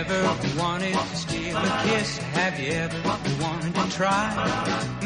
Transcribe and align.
ever 0.00 0.58
wanted 0.58 0.94
to 0.94 1.16
steal 1.16 1.56
a 1.56 1.82
kiss? 1.84 2.16
Have 2.38 2.58
you 2.58 2.72
ever 2.72 3.02
wanted 3.42 3.74
to 3.74 3.90
try? 3.90 4.26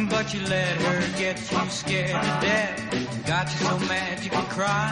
But 0.09 0.33
you 0.33 0.41
let 0.47 0.77
her 0.83 1.19
get 1.19 1.37
you 1.51 1.71
scared 1.71 2.11
to 2.11 2.33
death. 2.47 3.27
Got 3.27 3.47
you 3.53 3.67
so 3.67 3.79
mad 3.91 4.23
you 4.23 4.31
could 4.31 4.51
cry. 4.59 4.91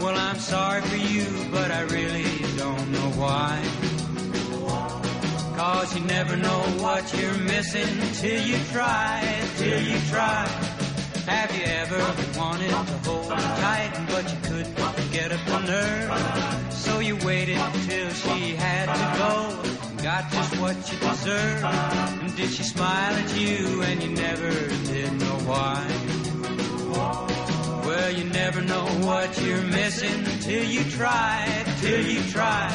Well, 0.00 0.16
I'm 0.16 0.38
sorry 0.38 0.80
for 0.82 0.96
you, 0.96 1.26
but 1.50 1.70
I 1.70 1.82
really 1.82 2.30
don't 2.56 2.90
know 2.92 3.10
why. 3.22 3.62
Cause 5.54 5.94
you 5.94 6.02
never 6.06 6.36
know 6.36 6.60
what 6.84 7.04
you're 7.18 7.38
missing 7.54 7.92
till 8.14 8.42
you 8.42 8.58
try, 8.72 9.20
till 9.58 9.82
you 9.82 9.98
try. 10.10 10.75
Have 11.26 11.56
you 11.56 11.64
ever 11.64 11.98
wanted 12.38 12.70
to 12.70 12.76
hold 13.04 13.32
her 13.32 13.56
tight, 13.60 13.90
but 14.06 14.30
you 14.30 14.38
couldn't 14.42 15.12
get 15.12 15.32
up 15.32 15.44
the 15.46 15.58
nerve? 15.58 16.72
So 16.72 17.00
you 17.00 17.16
waited 17.16 17.58
till 17.88 18.10
she 18.10 18.54
had 18.54 18.86
to 18.86 19.18
go, 19.18 19.88
and 19.88 20.02
got 20.04 20.30
just 20.30 20.56
what 20.60 20.76
you 20.92 20.98
deserved. 20.98 21.64
And 21.64 22.36
did 22.36 22.50
she 22.52 22.62
smile 22.62 23.12
at 23.12 23.36
you 23.36 23.82
and 23.82 24.02
you 24.04 24.10
never 24.10 24.50
did 24.86 25.12
know 25.14 25.38
why? 25.50 25.84
Well, 27.84 28.12
you 28.12 28.24
never 28.24 28.60
know 28.60 28.86
what 29.04 29.40
you're 29.42 29.62
missing 29.62 30.24
till 30.42 30.64
you 30.64 30.84
try, 30.90 31.64
till 31.80 32.06
you 32.06 32.22
try. 32.30 32.70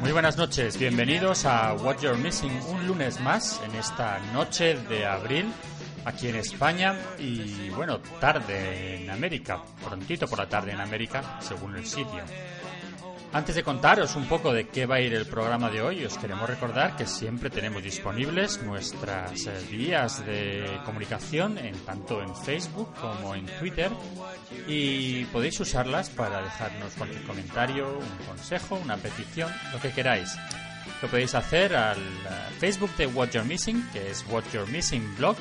Muy 0.00 0.12
buenas 0.12 0.36
noches, 0.36 0.78
bienvenidos 0.78 1.46
a 1.46 1.72
What 1.72 2.00
You're 2.02 2.18
Missing, 2.18 2.60
un 2.68 2.86
lunes 2.86 3.18
más 3.20 3.58
en 3.64 3.74
esta 3.74 4.18
noche 4.34 4.74
de 4.74 5.06
abril 5.06 5.50
aquí 6.04 6.28
en 6.28 6.36
España 6.36 6.94
y 7.18 7.70
bueno, 7.70 8.00
tarde 8.20 8.96
en 8.96 9.08
América, 9.08 9.62
prontito 9.82 10.26
por 10.28 10.40
la 10.40 10.46
tarde 10.46 10.72
en 10.72 10.80
América, 10.80 11.38
según 11.40 11.74
el 11.74 11.86
sitio. 11.86 12.22
Antes 13.32 13.54
de 13.54 13.62
contaros 13.62 14.16
un 14.16 14.26
poco 14.26 14.52
de 14.52 14.66
qué 14.66 14.86
va 14.86 14.96
a 14.96 15.00
ir 15.00 15.14
el 15.14 15.24
programa 15.24 15.70
de 15.70 15.80
hoy, 15.80 16.04
os 16.04 16.18
queremos 16.18 16.48
recordar 16.48 16.96
que 16.96 17.06
siempre 17.06 17.48
tenemos 17.48 17.80
disponibles 17.80 18.60
nuestras 18.64 19.46
eh, 19.46 19.52
vías 19.70 20.26
de 20.26 20.80
comunicación, 20.84 21.56
en, 21.56 21.78
tanto 21.84 22.20
en 22.22 22.34
Facebook 22.34 22.92
como 23.00 23.36
en 23.36 23.46
Twitter, 23.46 23.92
y 24.66 25.26
podéis 25.26 25.60
usarlas 25.60 26.10
para 26.10 26.42
dejarnos 26.42 26.92
cualquier 26.94 27.22
comentario, 27.22 27.98
un 27.98 28.26
consejo, 28.26 28.80
una 28.82 28.96
petición, 28.96 29.52
lo 29.72 29.80
que 29.80 29.92
queráis. 29.92 30.36
Lo 31.00 31.06
podéis 31.06 31.36
hacer 31.36 31.76
al 31.76 31.98
eh, 31.98 32.30
Facebook 32.58 32.90
de 32.96 33.06
What 33.06 33.28
You're 33.30 33.46
Missing, 33.46 33.90
que 33.92 34.10
es 34.10 34.24
What 34.28 34.42
You're 34.52 34.70
Missing 34.72 35.14
Blog, 35.16 35.36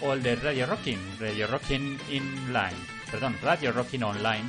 o 0.00 0.12
el 0.12 0.22
de 0.22 0.36
Radio 0.36 0.66
Rocking, 0.66 1.00
Radio 1.18 1.48
Rocking 1.48 1.98
Inline, 2.08 2.78
perdón, 3.10 3.36
Radio 3.42 3.72
Rocking 3.72 4.04
Online, 4.04 4.44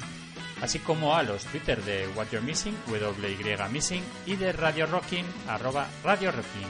así 0.62 0.80
como 0.80 1.16
a 1.16 1.24
los 1.24 1.44
Twitter 1.46 1.82
de 1.84 2.08
What 2.16 2.28
You're 2.32 2.46
Missing, 2.46 2.76
WY 2.88 3.72
Missing, 3.72 4.04
y 4.26 4.36
de 4.36 4.52
Radio 4.52 4.86
Rocking, 4.86 5.26
arroba 5.48 5.88
Radio 6.04 6.32
Rocking. 6.32 6.68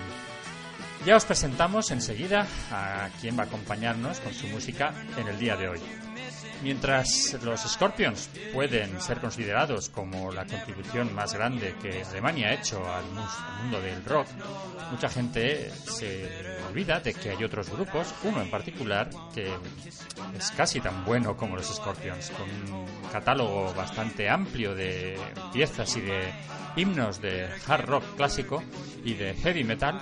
Ya 1.06 1.16
os 1.16 1.26
presentamos 1.26 1.92
enseguida 1.92 2.46
a 2.72 3.10
quien 3.22 3.38
va 3.38 3.44
a 3.44 3.46
acompañarnos 3.46 4.20
con 4.20 4.34
su 4.34 4.48
música 4.48 4.94
en 5.18 5.28
el 5.28 5.40
día 5.40 5.56
de 5.56 5.70
hoy. 5.70 5.80
Mientras 6.64 7.38
los 7.44 7.62
Scorpions 7.62 8.30
pueden 8.52 9.00
ser 9.00 9.20
considerados 9.20 9.90
como 9.90 10.32
la 10.32 10.46
contribución 10.46 11.14
más 11.14 11.34
grande 11.34 11.76
que 11.82 12.04
Alemania 12.04 12.48
ha 12.48 12.54
hecho 12.54 12.84
al 12.92 13.06
mundo 13.62 13.80
del 13.82 14.04
rock, 14.04 14.28
mucha 14.92 15.08
gente 15.08 15.72
se 15.72 16.28
olvida 16.68 17.00
de 17.00 17.14
que 17.14 17.30
hay 17.32 17.44
otros 17.44 17.70
grupos, 17.70 18.14
uno 18.24 18.42
en 18.42 18.50
particular, 18.50 19.10
que 19.34 19.48
es 20.36 20.52
casi 20.52 20.80
tan 20.82 21.06
bueno 21.06 21.38
como 21.38 21.56
los 21.56 21.68
Scorpions, 21.68 22.32
con 22.32 22.74
un 22.74 22.88
catálogo 23.12 23.74
bastante 23.74 24.30
amplio 24.30 24.74
de 24.74 25.18
piezas 25.54 25.96
y 25.98 26.02
de 26.02 26.34
himnos 26.76 27.22
de 27.22 27.50
hard 27.68 27.86
rock 27.86 28.04
clásico 28.16 28.64
y 29.04 29.14
de 29.14 29.36
heavy 29.36 29.64
metal. 29.64 30.00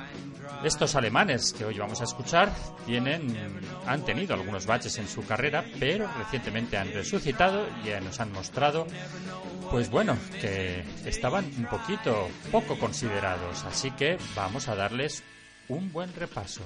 Estos 0.64 0.96
alemanes 0.96 1.54
que 1.54 1.66
hoy 1.66 1.78
vamos 1.78 2.02
a 2.02 2.06
escuchar 2.06 2.52
tienen, 2.86 3.36
han 3.86 4.04
tenido 4.04 4.34
algunos 4.34 4.66
baches 4.66 4.98
en 4.98 5.08
su 5.08 5.24
carrera, 5.26 5.64
pero 5.80 6.10
recientemente 6.18 6.45
han 6.78 6.94
resucitado 6.94 7.68
y 7.84 8.04
nos 8.04 8.20
han 8.20 8.32
mostrado, 8.32 8.88
pues 9.72 9.90
bueno, 9.90 10.18
que 10.42 10.84
estaban 11.06 11.46
un 11.58 11.66
poquito 11.66 12.30
poco 12.52 12.78
considerados. 12.78 13.64
Así 13.66 13.92
que 13.92 14.18
vamos 14.36 14.68
a 14.68 14.76
darles 14.76 15.24
un 15.68 15.92
buen 15.92 16.14
repaso. 16.14 16.64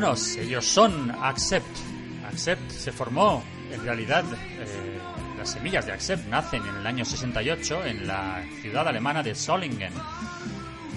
Decided. 0.00 0.20
Pues 0.20 0.36
bueno, 0.36 0.48
ellos 0.48 0.64
son 0.64 1.10
Accept. 1.10 1.76
Accept 2.26 2.70
se 2.70 2.92
formó, 2.92 3.42
en 3.72 3.82
realidad, 3.82 4.24
eh, 4.32 4.98
las 5.38 5.50
semillas 5.50 5.86
de 5.86 5.92
Accept 5.92 6.28
nacen 6.28 6.64
en 6.66 6.76
el 6.76 6.86
año 6.86 7.04
68 7.04 7.86
en 7.86 8.06
la 8.06 8.44
ciudad 8.60 8.86
alemana 8.86 9.22
de 9.22 9.34
Solingen. 9.34 9.92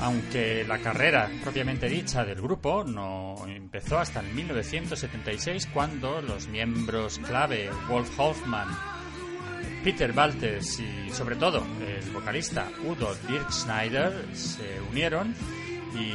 Aunque 0.02 0.66
la 0.68 0.80
carrera 0.80 1.30
propiamente 1.42 1.88
dicha 1.88 2.26
del 2.26 2.42
grupo 2.42 2.84
no 2.84 3.36
empezó 3.48 4.00
hasta 4.00 4.20
en 4.20 4.36
1976 4.36 5.70
cuando 5.74 6.22
los 6.22 6.48
miembros 6.48 7.20
clave 7.20 7.70
Wolf 7.88 8.20
Hoffmann, 8.20 8.68
Peter 9.84 10.12
Walters 10.16 10.80
y 10.80 11.10
sobre 11.10 11.36
todo 11.36 11.64
el 11.86 12.10
vocalista 12.12 12.68
Udo 12.86 13.16
Dirk 13.28 13.52
Schneider 13.52 14.14
se 14.34 14.80
unieron 14.92 15.36
y 15.96 16.14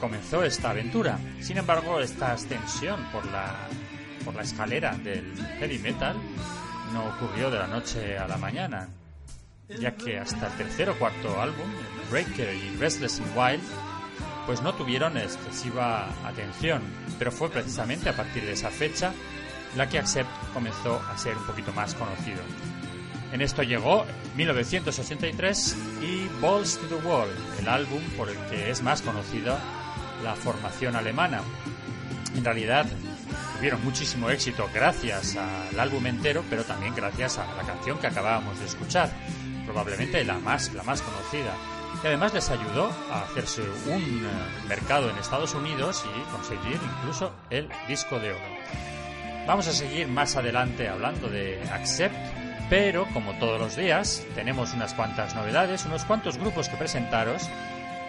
comenzó 0.00 0.42
esta 0.42 0.70
aventura. 0.70 1.18
Sin 1.40 1.58
embargo, 1.58 2.00
esta 2.00 2.32
ascensión 2.32 3.04
por 3.12 3.24
la, 3.26 3.56
por 4.24 4.34
la 4.34 4.42
escalera 4.42 4.94
del 4.96 5.34
heavy 5.58 5.78
metal 5.78 6.16
no 6.92 7.06
ocurrió 7.06 7.50
de 7.50 7.58
la 7.58 7.66
noche 7.66 8.16
a 8.18 8.26
la 8.26 8.36
mañana, 8.36 8.88
ya 9.68 9.94
que 9.94 10.18
hasta 10.18 10.46
el 10.46 10.52
tercer 10.54 10.90
o 10.90 10.98
cuarto 10.98 11.40
álbum, 11.40 11.68
Breaker 12.10 12.54
y 12.54 12.76
Restless 12.76 13.20
and 13.20 13.36
Wild, 13.36 13.62
pues 14.46 14.62
no 14.62 14.72
tuvieron 14.74 15.18
excesiva 15.18 16.08
atención, 16.24 16.82
pero 17.18 17.30
fue 17.30 17.50
precisamente 17.50 18.08
a 18.08 18.16
partir 18.16 18.44
de 18.44 18.52
esa 18.52 18.70
fecha 18.70 19.12
la 19.76 19.88
que 19.88 19.98
Accept 19.98 20.30
comenzó 20.54 21.00
a 21.00 21.18
ser 21.18 21.36
un 21.36 21.44
poquito 21.44 21.72
más 21.72 21.94
conocido. 21.94 22.40
En 23.32 23.42
esto 23.42 23.62
llegó 23.62 24.06
1983 24.36 25.76
y 26.02 26.28
Balls 26.40 26.78
to 26.78 26.86
the 26.86 27.06
Wall, 27.06 27.28
el 27.58 27.68
álbum 27.68 28.00
por 28.16 28.30
el 28.30 28.36
que 28.50 28.70
es 28.70 28.82
más 28.82 29.02
conocida 29.02 29.58
la 30.22 30.34
formación 30.34 30.96
alemana. 30.96 31.42
En 32.34 32.44
realidad 32.44 32.86
tuvieron 33.56 33.84
muchísimo 33.84 34.30
éxito 34.30 34.68
gracias 34.72 35.36
al 35.36 35.78
álbum 35.78 36.06
entero, 36.06 36.42
pero 36.48 36.64
también 36.64 36.94
gracias 36.94 37.38
a 37.38 37.46
la 37.54 37.64
canción 37.64 37.98
que 37.98 38.06
acabábamos 38.06 38.58
de 38.60 38.66
escuchar, 38.66 39.10
probablemente 39.66 40.24
la 40.24 40.38
más, 40.38 40.72
la 40.72 40.82
más 40.82 41.02
conocida. 41.02 41.52
Y 42.02 42.06
además 42.06 42.32
les 42.32 42.48
ayudó 42.50 42.90
a 43.10 43.22
hacerse 43.22 43.62
un 43.86 44.02
eh, 44.02 44.68
mercado 44.68 45.10
en 45.10 45.16
Estados 45.16 45.54
Unidos 45.54 46.04
y 46.06 46.30
conseguir 46.30 46.78
incluso 46.98 47.32
el 47.50 47.68
disco 47.88 48.20
de 48.20 48.32
oro. 48.32 48.44
Vamos 49.46 49.66
a 49.66 49.72
seguir 49.72 50.06
más 50.08 50.36
adelante 50.36 50.88
hablando 50.88 51.28
de 51.28 51.60
Accept, 51.72 52.14
pero 52.68 53.06
como 53.12 53.32
todos 53.34 53.60
los 53.60 53.76
días 53.76 54.24
tenemos 54.34 54.74
unas 54.74 54.94
cuantas 54.94 55.34
novedades, 55.34 55.86
unos 55.86 56.04
cuantos 56.04 56.38
grupos 56.38 56.68
que 56.68 56.76
presentaros 56.76 57.48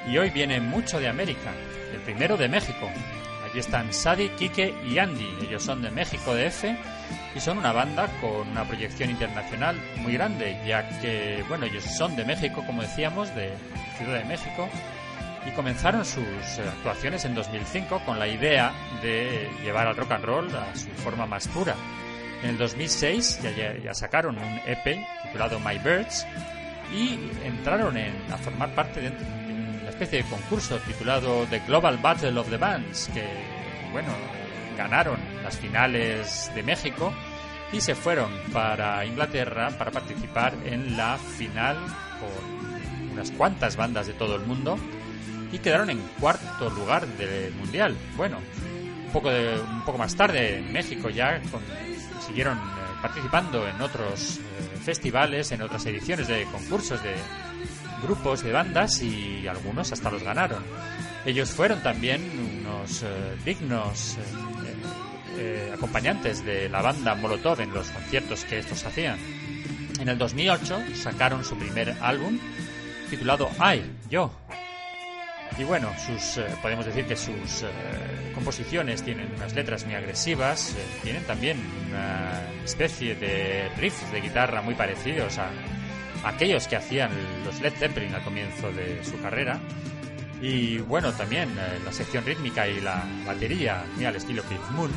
y 0.07 0.17
hoy 0.17 0.29
viene 0.29 0.59
mucho 0.59 0.99
de 0.99 1.07
América, 1.07 1.51
el 1.93 2.01
primero 2.01 2.37
de 2.37 2.49
México. 2.49 2.89
Allí 3.49 3.59
están 3.59 3.93
Sadi, 3.93 4.29
Quique 4.29 4.73
y 4.87 4.97
Andy, 4.99 5.27
ellos 5.47 5.63
son 5.63 5.81
de 5.81 5.89
México 5.91 6.35
DF 6.35 6.65
y 7.35 7.39
son 7.39 7.57
una 7.57 7.71
banda 7.71 8.07
con 8.21 8.47
una 8.47 8.63
proyección 8.63 9.09
internacional 9.09 9.75
muy 9.97 10.13
grande, 10.13 10.59
ya 10.67 10.87
que, 10.99 11.43
bueno, 11.47 11.65
ellos 11.65 11.83
son 11.83 12.15
de 12.15 12.25
México, 12.25 12.63
como 12.65 12.81
decíamos, 12.81 13.33
de 13.35 13.53
Ciudad 13.97 14.19
de 14.19 14.25
México, 14.25 14.69
y 15.47 15.51
comenzaron 15.51 16.05
sus 16.05 16.23
eh, 16.23 16.63
actuaciones 16.67 17.25
en 17.25 17.33
2005 17.33 18.01
con 18.05 18.19
la 18.19 18.27
idea 18.27 18.71
de 19.01 19.49
llevar 19.63 19.87
al 19.87 19.95
rock 19.95 20.11
and 20.11 20.25
roll 20.25 20.55
a 20.55 20.75
su 20.75 20.87
forma 21.01 21.25
más 21.25 21.47
pura. 21.47 21.75
En 22.43 22.51
el 22.51 22.58
2006 22.58 23.39
ya, 23.43 23.51
ya- 23.51 23.77
ya 23.77 23.93
sacaron 23.93 24.38
un 24.38 24.60
EP 24.65 25.05
titulado 25.24 25.60
My 25.60 25.77
Birds 25.77 26.25
y 26.93 27.19
entraron 27.46 27.98
en, 27.98 28.13
a 28.31 28.38
formar 28.38 28.74
parte 28.74 29.01
de, 29.01 29.10
de 29.12 29.24
una 29.81 29.89
especie 29.89 30.24
de 30.24 30.29
concurso 30.29 30.77
titulado 30.79 31.46
The 31.50 31.60
Global 31.67 31.98
Battle 31.98 32.39
of 32.39 32.50
the 32.50 32.58
Bands, 32.58 33.10
que, 33.13 33.25
bueno, 33.91 34.10
ganaron 34.77 35.17
las 35.43 35.58
finales 35.58 36.50
de 36.55 36.63
México 36.63 37.13
y 37.74 37.81
se 37.81 37.93
fueron 37.93 38.31
para 38.53 39.05
Inglaterra 39.05 39.69
para 39.77 39.91
participar 39.91 40.53
en 40.65 40.96
la 40.98 41.17
final 41.17 41.77
con 42.19 43.12
unas 43.12 43.29
cuantas 43.31 43.75
bandas 43.75 44.08
de 44.08 44.13
todo 44.13 44.36
el 44.36 44.41
mundo 44.46 44.77
y 45.51 45.60
quedaron 45.60 45.89
en 45.89 46.00
cuarto 46.19 46.69
lugar 46.69 47.05
del 47.05 47.53
mundial. 47.55 47.96
Bueno, 48.15 48.38
un 49.05 49.12
poco, 49.12 49.29
de- 49.29 49.60
un 49.60 49.84
poco 49.84 49.98
más 49.98 50.15
tarde 50.15 50.60
en 50.60 50.72
México 50.72 51.10
ya 51.10 51.39
con- 51.51 51.62
siguieron 52.29 52.57
eh, 52.57 52.62
participando 53.01 53.67
en 53.67 53.81
otros 53.81 54.38
eh, 54.38 54.77
festivales, 54.83 55.51
en 55.51 55.63
otras 55.63 55.86
ediciones 55.88 56.27
de 56.27 56.43
concursos 56.45 57.01
de 57.01 57.15
grupos 58.03 58.43
de 58.43 58.51
bandas 58.51 59.01
y 59.01 59.48
algunos 59.48 59.91
hasta 59.91 60.12
los 60.12 60.24
ganaron. 60.24 60.63
Ellos 61.25 61.50
fueron 61.50 61.81
también 61.81 62.21
unos 62.62 63.03
eh, 63.03 63.36
dignos 63.43 64.17
acompañantes 65.74 66.43
de 66.43 66.67
la 66.67 66.81
banda 66.81 67.15
Molotov 67.15 67.62
en 67.62 67.74
los 67.74 67.88
conciertos 67.91 68.43
que 68.43 68.59
estos 68.59 68.86
hacían. 68.86 69.17
En 69.98 70.09
el 70.09 70.17
2008 70.17 70.95
sacaron 70.95 71.45
su 71.45 71.55
primer 71.55 71.95
álbum 72.01 72.38
titulado 73.09 73.50
I, 73.57 73.83
Yo. 74.09 74.33
Y 75.58 75.63
bueno, 75.63 75.91
sus, 76.06 76.38
eh, 76.38 76.46
podemos 76.62 76.86
decir 76.86 77.06
que 77.06 77.15
sus 77.15 77.63
eh, 77.63 78.32
composiciones 78.34 79.03
tienen 79.03 79.29
unas 79.36 79.53
letras 79.53 79.86
muy 79.86 79.96
agresivas, 79.96 80.74
eh, 80.77 80.86
tienen 81.03 81.24
también 81.24 81.58
una 81.89 82.41
especie 82.63 83.15
de 83.15 83.70
riffs 83.77 84.12
de 84.12 84.22
guitarra 84.22 84.62
muy 84.62 84.75
parecidos 84.75 85.38
a 85.38 85.50
aquellos 86.24 86.68
que 86.68 86.77
hacían 86.77 87.12
los 87.44 87.60
Led 87.60 87.74
Zeppelin 87.74 88.13
al 88.13 88.24
comienzo 88.24 88.72
de 88.72 89.03
su 89.03 89.20
carrera. 89.22 89.60
Y 90.41 90.77
bueno, 90.77 91.12
también 91.12 91.50
la 91.84 91.91
sección 91.91 92.25
rítmica 92.25 92.65
y 92.65 92.79
la 92.79 93.03
batería, 93.25 93.84
muy 93.98 94.06
al 94.06 94.15
estilo 94.15 94.41
Keith 94.48 94.70
Moon. 94.72 94.91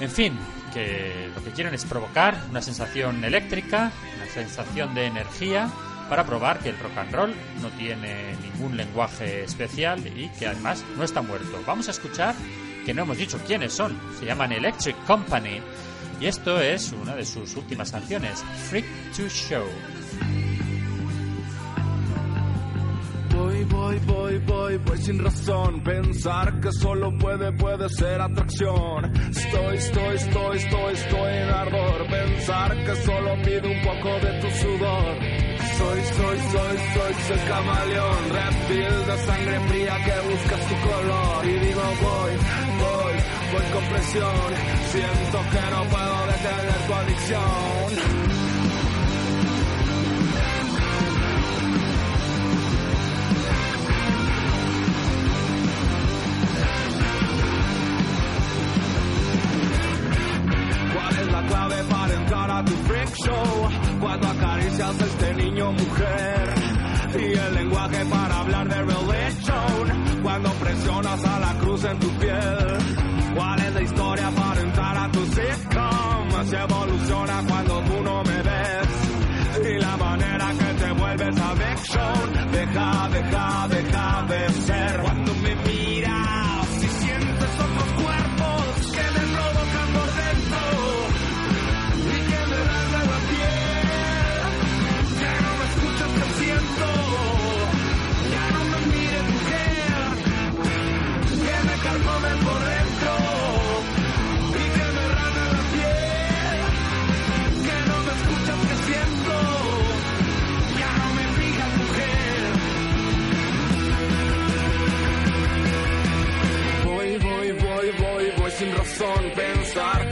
En 0.00 0.10
fin, 0.10 0.38
que 0.74 1.30
lo 1.34 1.42
que 1.42 1.50
quieren 1.52 1.72
es 1.72 1.86
provocar 1.86 2.36
una 2.50 2.60
sensación 2.60 3.24
eléctrica, 3.24 3.90
una 4.16 4.26
sensación 4.26 4.94
de 4.94 5.06
energía 5.06 5.70
para 6.08 6.24
probar 6.24 6.58
que 6.58 6.70
el 6.70 6.78
rock 6.78 6.96
and 6.98 7.12
roll 7.12 7.34
no 7.62 7.68
tiene 7.70 8.36
ningún 8.42 8.76
lenguaje 8.76 9.44
especial 9.44 10.06
y 10.06 10.28
que 10.38 10.46
además 10.46 10.84
no 10.96 11.04
está 11.04 11.22
muerto. 11.22 11.62
Vamos 11.66 11.88
a 11.88 11.92
escuchar 11.92 12.34
que 12.84 12.94
no 12.94 13.02
hemos 13.02 13.16
dicho 13.16 13.38
quiénes 13.46 13.72
son. 13.72 13.98
Se 14.18 14.26
llaman 14.26 14.52
Electric 14.52 14.96
Company 15.06 15.60
y 16.20 16.26
esto 16.26 16.60
es 16.60 16.92
una 16.92 17.14
de 17.14 17.24
sus 17.24 17.56
últimas 17.56 17.90
canciones, 17.90 18.44
Freak 18.68 18.86
to 19.16 19.28
Show. 19.28 19.66
Voy, 23.44 23.62
voy, 23.64 23.98
voy, 24.06 24.38
voy, 24.38 24.76
voy 24.78 24.98
sin 24.98 25.22
razón. 25.22 25.82
Pensar 25.82 26.60
que 26.60 26.72
solo 26.72 27.12
puede, 27.18 27.52
puede 27.52 27.90
ser 27.90 28.18
atracción. 28.18 29.12
Estoy, 29.14 29.76
estoy, 29.76 30.14
estoy, 30.14 30.56
estoy, 30.56 30.94
estoy 30.94 31.32
en 31.42 31.50
ardor. 31.50 32.06
Pensar 32.08 32.84
que 32.84 32.96
solo 32.96 33.34
pido 33.44 33.70
un 33.70 33.82
poco 33.82 34.08
de 34.24 34.40
tu 34.40 34.50
sudor. 34.50 35.14
Soy, 35.76 36.00
soy, 36.16 36.38
soy, 36.38 36.76
soy, 36.94 37.14
soy 37.28 37.48
camaleón. 37.48 38.22
Reptil 38.30 39.06
de 39.08 39.18
sangre 39.18 39.60
fría 39.68 39.96
que 40.06 40.28
busca 40.30 40.56
su 40.66 40.88
color. 40.88 41.44
Y 41.44 41.58
digo, 41.66 41.82
voy, 42.00 42.32
voy, 42.80 43.14
voy 43.52 43.72
con 43.74 43.84
presión. 43.92 44.48
Siento 44.90 45.38
que 45.52 45.70
no 45.70 45.84
puedo 45.90 46.26
detener 46.32 46.86
tu 46.86 46.94
adicción. 46.94 48.53
Tu 62.64 62.72
freak. 62.72 63.04
Cuando 64.00 64.28
acaricias 64.28 65.00
a 65.00 65.04
este 65.04 65.34
niño 65.34 65.72
mujer. 65.72 66.54
Y 67.18 67.38
el 67.38 67.54
lenguaje 67.54 68.04
para 68.06 68.38
hablar 68.40 68.68
de 68.68 68.82
religion. 68.82 70.22
Cuando 70.22 70.50
presionas 70.54 71.24
a 71.24 71.38
la 71.40 71.54
cruz 71.60 71.84
en 71.84 71.98
tu 71.98 72.08
piel. 72.18 72.78
¿Cuál 73.34 73.60
es 73.60 73.74
la 73.74 73.82
historia 73.82 74.30
para 74.30 74.60
entrar 74.60 74.96
a 74.96 75.10
tu 75.10 75.26
sitcom? 75.26 76.46
Se 76.48 76.56
evoluciona 76.56 77.42
cuando 77.48 77.80
tú 77.82 78.02
no 78.02 78.22
me 78.24 78.42
ves. 78.42 79.70
Y 79.70 79.80
la 79.80 79.96
manera 79.96 80.48
que 80.58 80.84
te 80.84 80.92
vuelves 80.92 81.40
addiction. 81.40 82.52
Deja, 82.52 83.08
deja, 83.08 83.68
deja 83.68 84.26
de 84.28 84.48
ser. 84.52 85.13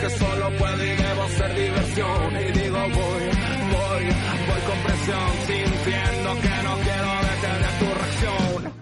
Que 0.03 0.11
solo 0.11 0.51
puedo 0.59 0.85
y 0.85 0.97
debo 0.97 1.29
ser 1.29 1.55
diversión. 1.55 2.37
Y 2.37 2.59
digo 2.59 2.77
voy, 2.77 3.25
voy, 3.77 4.05
voy 4.49 4.63
con 4.69 4.79
presión. 4.83 5.29
Sintiendo 5.47 6.31
que 6.43 6.55
no 6.67 6.75
quiero 6.87 7.11
detener 7.31 7.73
tu 7.81 7.89
reacción. 8.01 8.73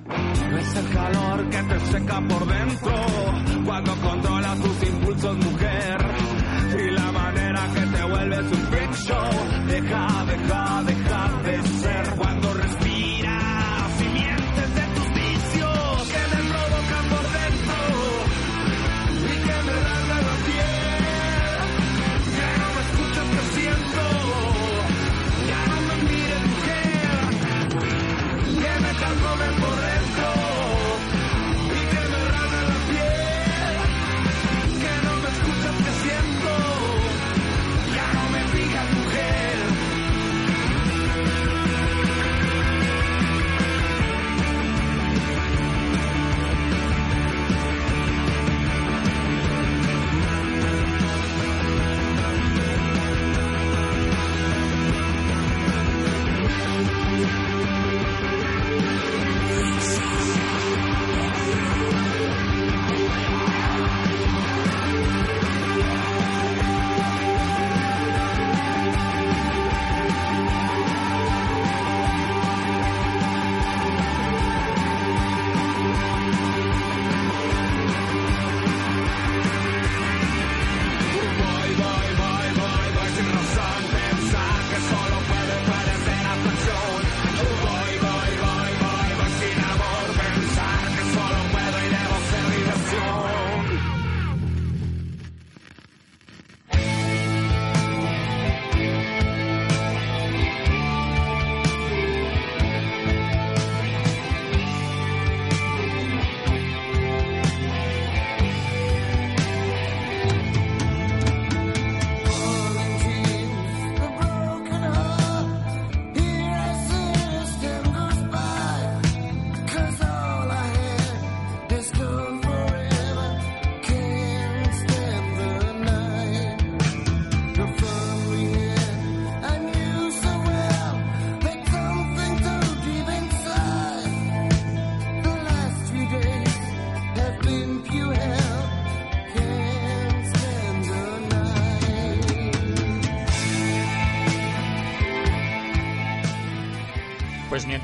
Es 0.61 0.77
el 0.77 0.89
calor 0.95 1.51
que 1.51 1.63
te 1.63 1.81
seca 1.93 2.21
por 2.23 2.47
dentro. 2.47 2.95
Cuando 3.67 3.97
controlas 3.97 4.61
tus 4.61 4.83
impulsos, 4.89 5.37
mujer. 5.37 5.99
Y 6.79 6.91
la 6.91 7.13
manera 7.13 7.61
que 7.75 7.81
te 7.81 8.03
vuelves 8.05 8.53
un 8.53 8.67
freak 8.71 8.95
show. 8.95 9.50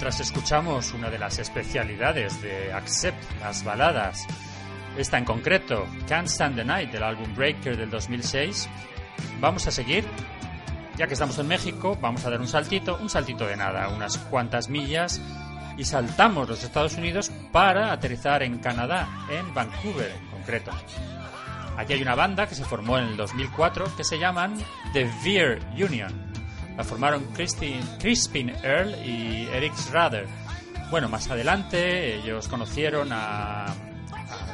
Mientras 0.06 0.20
escuchamos 0.20 0.92
una 0.92 1.10
de 1.10 1.18
las 1.18 1.40
especialidades 1.40 2.40
de 2.40 2.72
Accept, 2.72 3.20
las 3.40 3.64
baladas, 3.64 4.25
esta 4.96 5.19
en 5.19 5.25
concreto, 5.25 5.84
Can't 6.08 6.28
Stand 6.28 6.54
the 6.54 6.64
Night 6.64 6.92
del 6.92 7.02
álbum 7.02 7.34
Breaker 7.34 7.76
del 7.76 7.90
2006, 7.90 8.69
vamos 9.40 9.66
a 9.66 9.73
seguir. 9.73 10.04
Ya 10.97 11.08
que 11.08 11.14
estamos 11.14 11.36
en 11.40 11.49
México, 11.49 11.99
vamos 12.00 12.25
a 12.25 12.30
dar 12.30 12.40
un 12.40 12.47
saltito, 12.47 12.97
un 13.02 13.10
saltito 13.10 13.49
de 13.49 13.56
nada, 13.56 13.88
unas 13.88 14.16
cuantas 14.16 14.69
millas, 14.69 15.21
y 15.76 15.84
saltamos 15.84 16.49
los 16.49 16.62
Estados 16.62 16.97
Unidos 16.97 17.32
para 17.50 17.90
aterrizar 17.90 18.45
en 18.45 18.60
Canadá, 18.60 19.08
en 19.28 19.52
Vancouver 19.54 20.12
en 20.12 20.26
concreto. 20.28 20.71
Aquí 21.76 21.95
hay 21.95 22.02
una 22.02 22.14
banda 22.14 22.47
que 22.47 22.54
se 22.54 22.64
formó 22.64 22.97
en 22.99 23.06
el 23.08 23.16
2004 23.16 23.97
que 23.97 24.04
se 24.04 24.21
llaman 24.21 24.56
The 24.92 25.10
Veer 25.25 25.60
Union. 25.73 26.25
La 26.76 26.84
formaron 26.84 27.25
Christine, 27.32 27.82
Crispin 27.99 28.50
Earl 28.62 28.95
y 29.04 29.49
Eric 29.52 29.75
Schrader. 29.76 30.26
Bueno, 30.91 31.08
más 31.08 31.28
adelante 31.30 32.17
ellos 32.17 32.49
conocieron 32.49 33.12
a, 33.12 33.67
a 33.67 33.75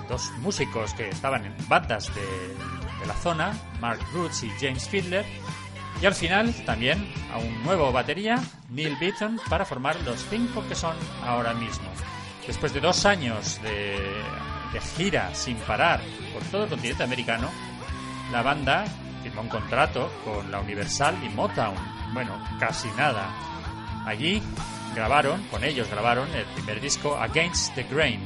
dos 0.09 0.31
músicos 0.39 0.95
que 0.95 1.09
estaban 1.09 1.45
en 1.45 1.55
bandas 1.69 2.15
de, 2.15 2.21
de 3.01 3.07
la 3.07 3.15
zona, 3.15 3.53
Mark 3.81 4.01
Roots 4.13 4.45
y 4.45 4.51
James 4.61 4.89
Fiedler, 4.89 5.27
y 6.01 6.07
al 6.07 6.15
final 6.15 6.55
también 6.65 7.13
a 7.33 7.39
un 7.39 7.63
nuevo 7.65 7.93
batería, 7.93 8.41
Neil 8.71 8.97
Beaton, 9.01 9.41
para 9.49 9.65
formar 9.65 9.97
los 10.03 10.25
cinco 10.31 10.65
que 10.69 10.75
son 10.75 10.97
ahora 11.25 11.55
mismo. 11.55 11.89
Después 12.47 12.73
de 12.73 12.81
dos 12.81 13.05
años 13.05 13.61
de, 13.63 13.99
de 14.73 14.81
gira 14.97 15.35
sin 15.35 15.57
parar 15.59 16.01
por 16.33 16.43
todo 16.45 16.65
el 16.65 16.71
continente 16.71 17.03
americano, 17.03 17.51
la 18.33 18.43
banda 18.43 18.85
firmó 19.33 19.43
un 19.43 19.49
contrato 19.49 20.13
con 20.25 20.51
la 20.51 20.61
Universal 20.61 21.17
y 21.25 21.29
Motown. 21.31 21.75
Bueno, 22.13 22.39
casi 22.61 22.89
nada. 22.97 23.31
Allí 24.05 24.43
grabaron, 24.95 25.43
con 25.45 25.65
ellos 25.65 25.89
grabaron 25.89 26.29
el 26.35 26.45
primer 26.47 26.81
disco 26.81 27.17
Against 27.17 27.75
the 27.75 27.85
Grain. 27.85 28.21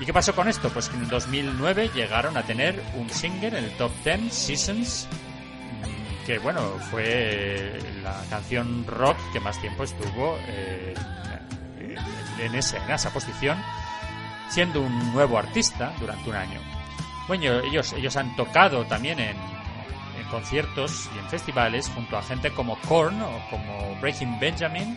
¿Y 0.00 0.04
qué 0.04 0.12
pasó 0.12 0.34
con 0.34 0.48
esto? 0.48 0.68
Pues 0.70 0.88
que 0.88 0.96
en 0.96 1.04
el 1.04 1.08
2009 1.08 1.90
llegaron 1.94 2.36
a 2.36 2.42
tener 2.42 2.82
un 2.96 3.08
single 3.08 3.48
en 3.48 3.64
el 3.64 3.70
top 3.76 3.92
10 4.04 4.32
Seasons, 4.32 5.08
que 6.26 6.38
bueno, 6.38 6.60
fue 6.90 7.78
la 8.02 8.20
canción 8.28 8.84
rock 8.86 9.16
que 9.32 9.40
más 9.40 9.58
tiempo 9.60 9.84
estuvo 9.84 10.36
eh, 10.48 10.94
en, 12.40 12.54
ese, 12.54 12.76
en 12.76 12.90
esa 12.90 13.10
posición, 13.10 13.56
siendo 14.50 14.82
un 14.82 15.12
nuevo 15.12 15.38
artista 15.38 15.94
durante 15.98 16.28
un 16.28 16.36
año. 16.36 16.60
Bueno, 17.28 17.60
ellos, 17.60 17.92
ellos 17.94 18.16
han 18.16 18.36
tocado 18.36 18.84
también 18.84 19.18
en, 19.20 19.53
conciertos 20.30 21.08
y 21.14 21.18
en 21.18 21.28
festivales 21.28 21.88
junto 21.94 22.16
a 22.16 22.22
gente 22.22 22.50
como 22.52 22.78
Korn 22.82 23.20
o 23.22 23.50
como 23.50 23.98
Breaking 24.00 24.38
Benjamin 24.38 24.96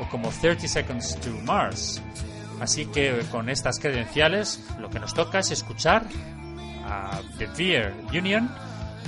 o 0.00 0.08
como 0.08 0.30
30 0.30 0.68
Seconds 0.68 1.20
to 1.20 1.30
Mars. 1.44 2.02
Así 2.60 2.86
que 2.86 3.20
con 3.30 3.48
estas 3.48 3.78
credenciales 3.78 4.64
lo 4.78 4.88
que 4.90 5.00
nos 5.00 5.14
toca 5.14 5.40
es 5.40 5.50
escuchar 5.50 6.04
a 6.86 7.20
The 7.38 7.46
Beer 7.56 7.94
Union 8.12 8.50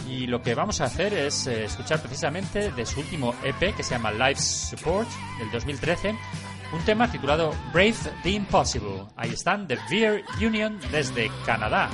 y 0.09 0.27
lo 0.27 0.43
que 0.43 0.55
vamos 0.55 0.81
a 0.81 0.85
hacer 0.85 1.13
es 1.15 1.47
eh, 1.47 1.65
escuchar 1.65 2.01
precisamente 2.01 2.71
de 2.71 2.87
su 2.87 3.01
último 3.01 3.35
EP 3.43 3.75
que 3.75 3.83
se 3.83 3.95
llama 3.95 4.13
Life 4.13 4.41
Support 4.41 5.09
del 5.39 5.51
2013 5.51 6.15
un 6.73 6.81
tema 6.85 7.11
titulado 7.11 7.55
Brave 7.73 7.95
the 8.23 8.31
Impossible. 8.31 9.05
Ahí 9.17 9.31
están 9.31 9.67
The 9.67 9.79
Beer 9.91 10.25
Union 10.41 10.79
desde 10.91 11.31
Canadá. 11.45 11.89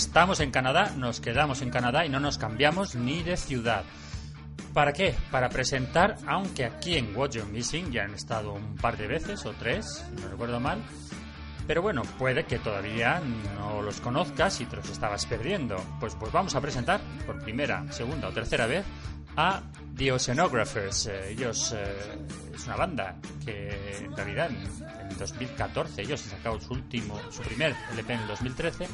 Estamos 0.00 0.40
en 0.40 0.50
Canadá, 0.50 0.94
nos 0.96 1.20
quedamos 1.20 1.60
en 1.60 1.68
Canadá 1.68 2.06
y 2.06 2.08
no 2.08 2.20
nos 2.20 2.38
cambiamos 2.38 2.94
ni 2.94 3.22
de 3.22 3.36
ciudad. 3.36 3.84
¿Para 4.72 4.94
qué? 4.94 5.14
Para 5.30 5.50
presentar, 5.50 6.16
aunque 6.26 6.64
aquí 6.64 6.96
en 6.96 7.14
What 7.14 7.32
You're 7.32 7.50
Missing 7.50 7.92
ya 7.92 8.04
han 8.04 8.14
estado 8.14 8.54
un 8.54 8.76
par 8.76 8.96
de 8.96 9.06
veces 9.06 9.44
o 9.44 9.52
tres, 9.52 10.02
no 10.18 10.28
recuerdo 10.28 10.58
mal. 10.58 10.78
Pero 11.66 11.82
bueno, 11.82 12.00
puede 12.18 12.44
que 12.44 12.58
todavía 12.58 13.20
no 13.58 13.82
los 13.82 14.00
conozcas 14.00 14.58
y 14.62 14.64
te 14.64 14.76
los 14.76 14.88
estabas 14.88 15.26
perdiendo. 15.26 15.76
Pues, 16.00 16.14
pues 16.14 16.32
vamos 16.32 16.54
a 16.54 16.62
presentar 16.62 17.00
por 17.26 17.38
primera, 17.42 17.84
segunda 17.92 18.28
o 18.28 18.32
tercera 18.32 18.66
vez 18.66 18.86
a 19.36 19.60
The 19.96 20.12
Oceanographers. 20.12 21.06
Eh, 21.08 21.32
ellos 21.32 21.74
eh, 21.76 22.26
es 22.54 22.66
una 22.66 22.76
banda 22.76 23.16
que 23.44 23.98
en 23.98 24.16
realidad 24.16 24.50
2014 25.20 26.02
ellos 26.02 26.22
han 26.24 26.30
sacado 26.30 26.60
su 26.60 26.72
último, 26.72 27.18
su 27.30 27.42
primer 27.42 27.74
LP 27.92 28.12
en 28.12 28.20
el 28.20 28.26
2013 28.26 28.88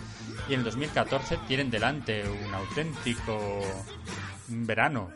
y 0.48 0.52
en 0.54 0.60
el 0.60 0.64
2014 0.64 1.38
tienen 1.48 1.70
delante 1.70 2.28
un 2.28 2.52
auténtico 2.54 3.62
verano 4.48 5.10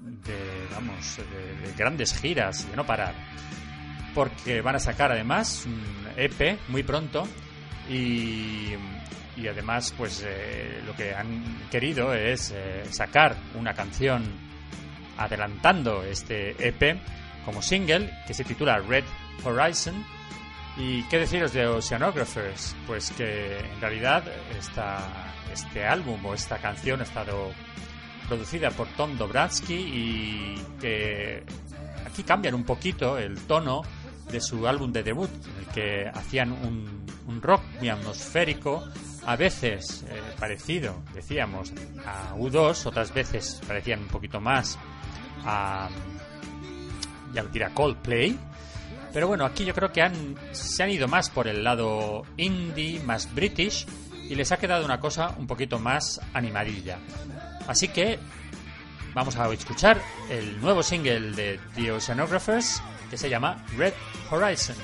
de 0.00 0.68
vamos 0.70 1.16
de, 1.16 1.66
de 1.66 1.72
grandes 1.76 2.16
giras 2.18 2.68
de 2.70 2.76
no 2.76 2.86
parar. 2.86 3.14
Porque 4.14 4.60
van 4.60 4.76
a 4.76 4.78
sacar 4.78 5.10
además 5.10 5.66
un 5.66 6.06
EP 6.16 6.58
muy 6.68 6.82
pronto 6.82 7.26
y, 7.88 8.74
y 9.36 9.48
además 9.48 9.92
pues 9.96 10.24
eh, 10.26 10.80
lo 10.86 10.94
que 10.94 11.14
han 11.14 11.68
querido 11.70 12.14
es 12.14 12.52
eh, 12.54 12.84
sacar 12.90 13.36
una 13.54 13.74
canción 13.74 14.22
adelantando 15.16 16.02
este 16.02 16.50
EP 16.66 16.98
como 17.44 17.62
single 17.62 18.10
que 18.26 18.34
se 18.34 18.44
titula 18.44 18.78
Red 18.78 19.04
Horizon 19.44 20.04
y 20.76 21.02
qué 21.04 21.18
deciros 21.18 21.52
de 21.52 21.66
Oceanographers 21.66 22.74
pues 22.86 23.10
que 23.12 23.58
en 23.58 23.80
realidad 23.80 24.24
esta, 24.58 25.32
este 25.52 25.84
álbum 25.86 26.24
o 26.26 26.34
esta 26.34 26.58
canción 26.58 27.00
ha 27.00 27.04
estado 27.04 27.52
producida 28.28 28.70
por 28.70 28.88
Tom 28.88 29.16
Dobratsky 29.16 29.74
y 29.74 30.62
que 30.80 31.44
aquí 32.06 32.22
cambian 32.22 32.54
un 32.54 32.64
poquito 32.64 33.18
el 33.18 33.38
tono 33.46 33.82
de 34.30 34.40
su 34.40 34.66
álbum 34.66 34.90
de 34.90 35.02
debut, 35.02 35.30
en 35.30 35.58
el 35.58 35.66
que 35.66 36.08
hacían 36.08 36.50
un, 36.52 37.04
un 37.26 37.42
rock 37.42 37.62
muy 37.78 37.88
atmosférico, 37.88 38.82
a 39.26 39.36
veces 39.36 40.04
eh, 40.08 40.20
parecido, 40.38 41.02
decíamos, 41.14 41.72
a 42.06 42.34
U2, 42.34 42.86
otras 42.86 43.12
veces 43.12 43.60
parecían 43.66 44.00
un 44.00 44.08
poquito 44.08 44.40
más 44.40 44.78
a, 45.44 45.88
ya 47.32 47.44
dirá 47.44 47.70
Coldplay. 47.70 48.38
Pero 49.14 49.28
bueno, 49.28 49.44
aquí 49.46 49.64
yo 49.64 49.72
creo 49.72 49.92
que 49.92 50.02
se 50.50 50.82
han 50.82 50.90
ido 50.90 51.06
más 51.06 51.30
por 51.30 51.46
el 51.46 51.62
lado 51.62 52.26
indie, 52.36 53.00
más 53.04 53.32
british, 53.32 53.86
y 54.28 54.34
les 54.34 54.50
ha 54.50 54.56
quedado 54.56 54.84
una 54.84 54.98
cosa 54.98 55.36
un 55.38 55.46
poquito 55.46 55.78
más 55.78 56.20
animadilla. 56.34 56.98
Así 57.68 57.86
que 57.88 58.18
vamos 59.14 59.36
a 59.36 59.48
escuchar 59.52 60.02
el 60.28 60.60
nuevo 60.60 60.82
single 60.82 61.30
de 61.30 61.60
The 61.76 61.92
Oceanographers 61.92 62.82
que 63.08 63.16
se 63.16 63.30
llama 63.30 63.64
Red 63.78 63.92
Horizon. 64.30 64.76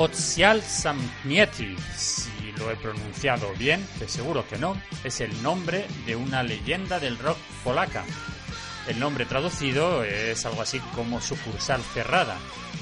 Otsial 0.00 0.62
Samtnieti, 0.62 1.76
si 1.94 2.52
lo 2.52 2.70
he 2.70 2.76
pronunciado 2.76 3.52
bien, 3.58 3.86
que 3.98 4.08
seguro 4.08 4.48
que 4.48 4.56
no, 4.56 4.80
es 5.04 5.20
el 5.20 5.42
nombre 5.42 5.86
de 6.06 6.16
una 6.16 6.42
leyenda 6.42 6.98
del 6.98 7.18
rock 7.18 7.36
polaca. 7.62 8.02
El 8.88 8.98
nombre 8.98 9.26
traducido 9.26 10.02
es 10.02 10.46
algo 10.46 10.62
así 10.62 10.78
como 10.94 11.20
sucursal 11.20 11.82
cerrada, 11.82 12.38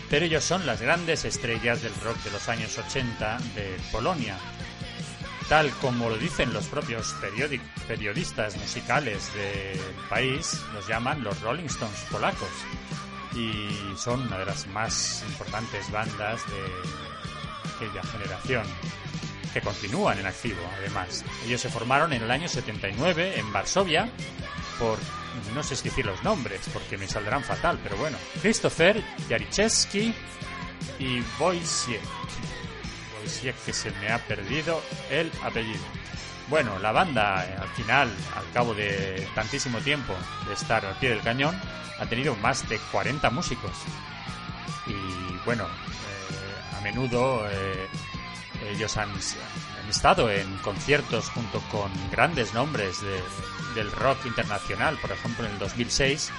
pero 0.09 0.27
ellos 0.27 0.45
son 0.45 0.65
las 0.65 0.81
grandes 0.81 1.25
estrellas 1.25 1.83
del 1.83 1.95
rock 2.05 2.23
de 2.23 2.31
los 2.31 2.49
años 2.49 2.79
80 2.79 3.39
de 3.57 3.77
Polonia. 3.91 4.39
Tal 5.49 5.73
como 5.81 6.11
lo 6.11 6.19
dicen 6.19 6.53
los 6.53 6.67
propios 6.67 7.17
periodistas 7.89 8.57
musicales 8.59 9.35
del 9.35 9.81
país, 10.09 10.61
los 10.73 10.87
llaman 10.87 11.25
los 11.25 11.41
Rolling 11.41 11.67
Stones 11.67 11.99
polacos 12.13 12.49
y 13.35 13.69
son 13.97 14.23
una 14.23 14.38
de 14.38 14.47
las 14.47 14.67
más 14.69 15.25
importantes 15.29 15.91
bandas 15.91 16.41
de 16.47 17.77
aquella 17.77 18.03
generación 18.03 18.64
que 19.53 19.61
continúan 19.61 20.19
en 20.19 20.27
activo 20.27 20.61
además. 20.79 21.25
Ellos 21.47 21.61
se 21.61 21.69
formaron 21.69 22.12
en 22.12 22.23
el 22.23 22.31
año 22.31 22.49
79 22.49 23.38
en 23.38 23.53
Varsovia 23.53 24.11
por 24.79 24.99
no 25.55 25.62
sé 25.62 25.77
si 25.77 25.88
decir 25.88 26.07
los 26.07 26.23
nombres 26.23 26.61
porque 26.73 26.99
me 26.99 27.07
saldrán 27.07 27.43
fatal, 27.43 27.79
pero 27.83 27.97
bueno, 27.97 28.19
Christopher 28.41 29.03
Jarichewski 29.29 30.14
y 30.99 31.23
Wojciech. 31.38 32.01
Wojciech 33.21 33.57
que 33.64 33.73
se 33.73 33.91
me 33.93 34.11
ha 34.11 34.19
perdido 34.19 34.81
el 35.11 35.31
apellido. 35.43 35.98
Bueno, 36.49 36.79
la 36.79 36.93
banda 36.93 37.45
eh, 37.45 37.55
al 37.61 37.69
final, 37.69 38.11
al 38.35 38.51
cabo 38.53 38.75
de 38.75 39.29
tantísimo 39.35 39.79
tiempo 39.81 40.15
de 40.47 40.55
estar 40.55 40.85
al 40.85 40.99
pie 40.99 41.11
del 41.11 41.21
cañón, 41.21 41.55
ha 41.99 42.07
tenido 42.07 42.35
más 42.37 42.67
de 42.69 42.79
40 42.91 43.29
músicos. 43.31 43.73
Y 44.87 45.45
bueno, 45.45 45.65
eh, 45.65 46.77
a 46.79 46.81
menudo 46.81 47.47
eh, 47.51 47.87
ellos 48.71 48.97
han, 48.97 49.11
estado 49.91 50.31
en 50.31 50.57
conciertos 50.59 51.29
junto 51.31 51.61
con 51.71 51.91
grandes 52.11 52.55
nombres 52.55 52.99
del 53.75 53.91
rock 53.93 54.27
internacional. 54.27 54.99
Por 55.01 55.13
ejemplo, 55.13 55.47
en 55.47 55.53
el 55.53 55.59
2006 55.59 56.31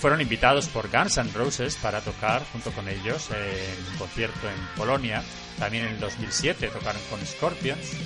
fueron 0.00 0.20
invitados 0.20 0.66
por 0.66 0.90
Guns 0.90 1.16
N' 1.16 1.32
Roses 1.32 1.76
para 1.76 2.00
tocar 2.00 2.42
junto 2.50 2.72
con 2.72 2.88
ellos 2.88 3.30
en 3.30 3.92
un 3.92 3.98
concierto 3.98 4.48
en 4.48 4.76
Polonia. 4.76 5.22
También 5.60 5.84
en 5.84 5.92
el 5.94 6.00
2007 6.00 6.68
tocaron 6.68 7.00
con 7.08 7.24
Scorpions 7.24 7.96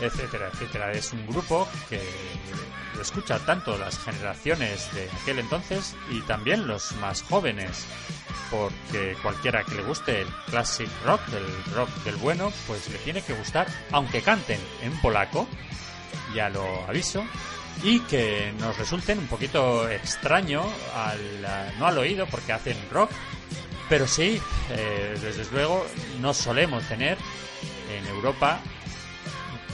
etcétera, 0.00 0.50
etcétera. 0.52 0.92
Es 0.92 1.12
un 1.12 1.26
grupo 1.26 1.68
que 1.88 2.00
lo 2.94 3.02
escucha 3.02 3.38
tanto 3.40 3.76
las 3.78 3.98
generaciones 3.98 4.92
de 4.94 5.08
aquel 5.22 5.38
entonces 5.38 5.94
y 6.10 6.20
también 6.22 6.66
los 6.66 6.92
más 6.96 7.22
jóvenes, 7.22 7.86
porque 8.50 9.16
cualquiera 9.22 9.64
que 9.64 9.76
le 9.76 9.82
guste 9.82 10.22
el 10.22 10.28
classic 10.46 10.88
rock, 11.04 11.20
el 11.28 11.74
rock 11.74 11.90
del 12.04 12.16
bueno, 12.16 12.52
pues 12.66 12.88
le 12.88 12.98
tiene 12.98 13.22
que 13.22 13.34
gustar, 13.34 13.66
aunque 13.92 14.22
canten 14.22 14.60
en 14.82 14.92
polaco, 15.00 15.46
ya 16.34 16.48
lo 16.48 16.84
aviso, 16.88 17.24
y 17.82 18.00
que 18.00 18.52
nos 18.58 18.76
resulten 18.76 19.18
un 19.18 19.26
poquito 19.28 19.88
extraño, 19.88 20.64
no 21.78 21.86
al 21.86 21.98
oído, 21.98 22.26
porque 22.26 22.52
hacen 22.52 22.76
rock, 22.90 23.10
pero 23.88 24.06
sí, 24.06 24.40
eh, 24.70 25.16
desde 25.20 25.44
luego, 25.52 25.86
no 26.20 26.34
solemos 26.34 26.84
tener 26.88 27.16
en 27.96 28.06
Europa 28.06 28.60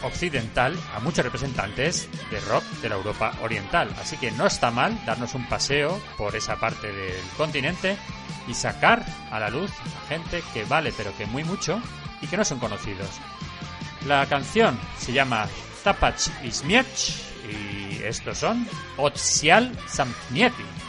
occidental 0.05 0.77
a 0.95 1.01
muchos 1.01 1.25
representantes 1.25 2.09
de 2.31 2.41
rock 2.41 2.65
de 2.83 2.89
la 2.89 2.97
Europa 2.97 3.37
oriental. 3.43 3.89
Así 4.01 4.17
que 4.17 4.31
no 4.33 4.47
está 4.47 4.71
mal 4.71 4.99
darnos 5.05 5.35
un 5.35 5.49
paseo 5.49 6.01
por 6.17 6.37
esa 6.37 6.57
parte 6.57 6.93
del 6.93 7.21
continente 7.37 7.97
y 8.47 8.55
sacar 8.55 9.05
a 9.31 9.41
la 9.41 9.51
luz 9.51 9.71
a 9.71 10.09
gente 10.09 10.43
que 10.53 10.65
vale 10.65 10.93
pero 10.97 11.17
que 11.17 11.27
muy 11.27 11.45
mucho 11.45 11.81
y 12.21 12.27
que 12.27 12.37
no 12.37 12.45
son 12.45 12.59
conocidos. 12.59 13.09
La 14.07 14.27
canción 14.27 14.79
se 14.99 15.13
llama 15.13 15.47
Tapach 15.83 16.29
Ismierch 16.43 17.15
y 17.51 18.03
estos 18.03 18.39
son 18.39 18.67
Otsial 18.97 19.73
Samtnieti. 19.87 20.84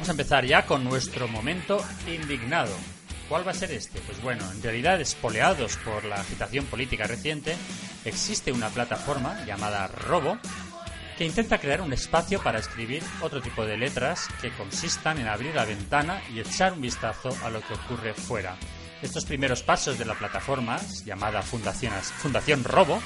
Vamos 0.00 0.08
a 0.08 0.12
empezar 0.12 0.46
ya 0.46 0.64
con 0.64 0.82
nuestro 0.82 1.28
momento 1.28 1.84
indignado. 2.06 2.72
¿Cuál 3.28 3.46
va 3.46 3.50
a 3.50 3.54
ser 3.54 3.70
este? 3.70 4.00
Pues 4.00 4.22
bueno, 4.22 4.50
en 4.50 4.62
realidad, 4.62 4.98
espoleados 4.98 5.76
por 5.76 6.06
la 6.06 6.22
agitación 6.22 6.64
política 6.64 7.06
reciente, 7.06 7.54
existe 8.06 8.50
una 8.50 8.70
plataforma 8.70 9.44
llamada 9.44 9.88
Robo 9.88 10.38
que 11.18 11.26
intenta 11.26 11.58
crear 11.58 11.82
un 11.82 11.92
espacio 11.92 12.42
para 12.42 12.60
escribir 12.60 13.02
otro 13.20 13.42
tipo 13.42 13.66
de 13.66 13.76
letras 13.76 14.26
que 14.40 14.48
consistan 14.52 15.18
en 15.18 15.28
abrir 15.28 15.54
la 15.54 15.66
ventana 15.66 16.22
y 16.34 16.40
echar 16.40 16.72
un 16.72 16.80
vistazo 16.80 17.36
a 17.44 17.50
lo 17.50 17.60
que 17.60 17.74
ocurre 17.74 18.14
fuera. 18.14 18.56
Estos 19.02 19.26
primeros 19.26 19.62
pasos 19.62 19.98
de 19.98 20.06
la 20.06 20.14
plataforma, 20.14 20.80
llamada 21.04 21.42
Fundación, 21.42 21.92
Fundación 21.92 22.64
Robo, 22.64 23.02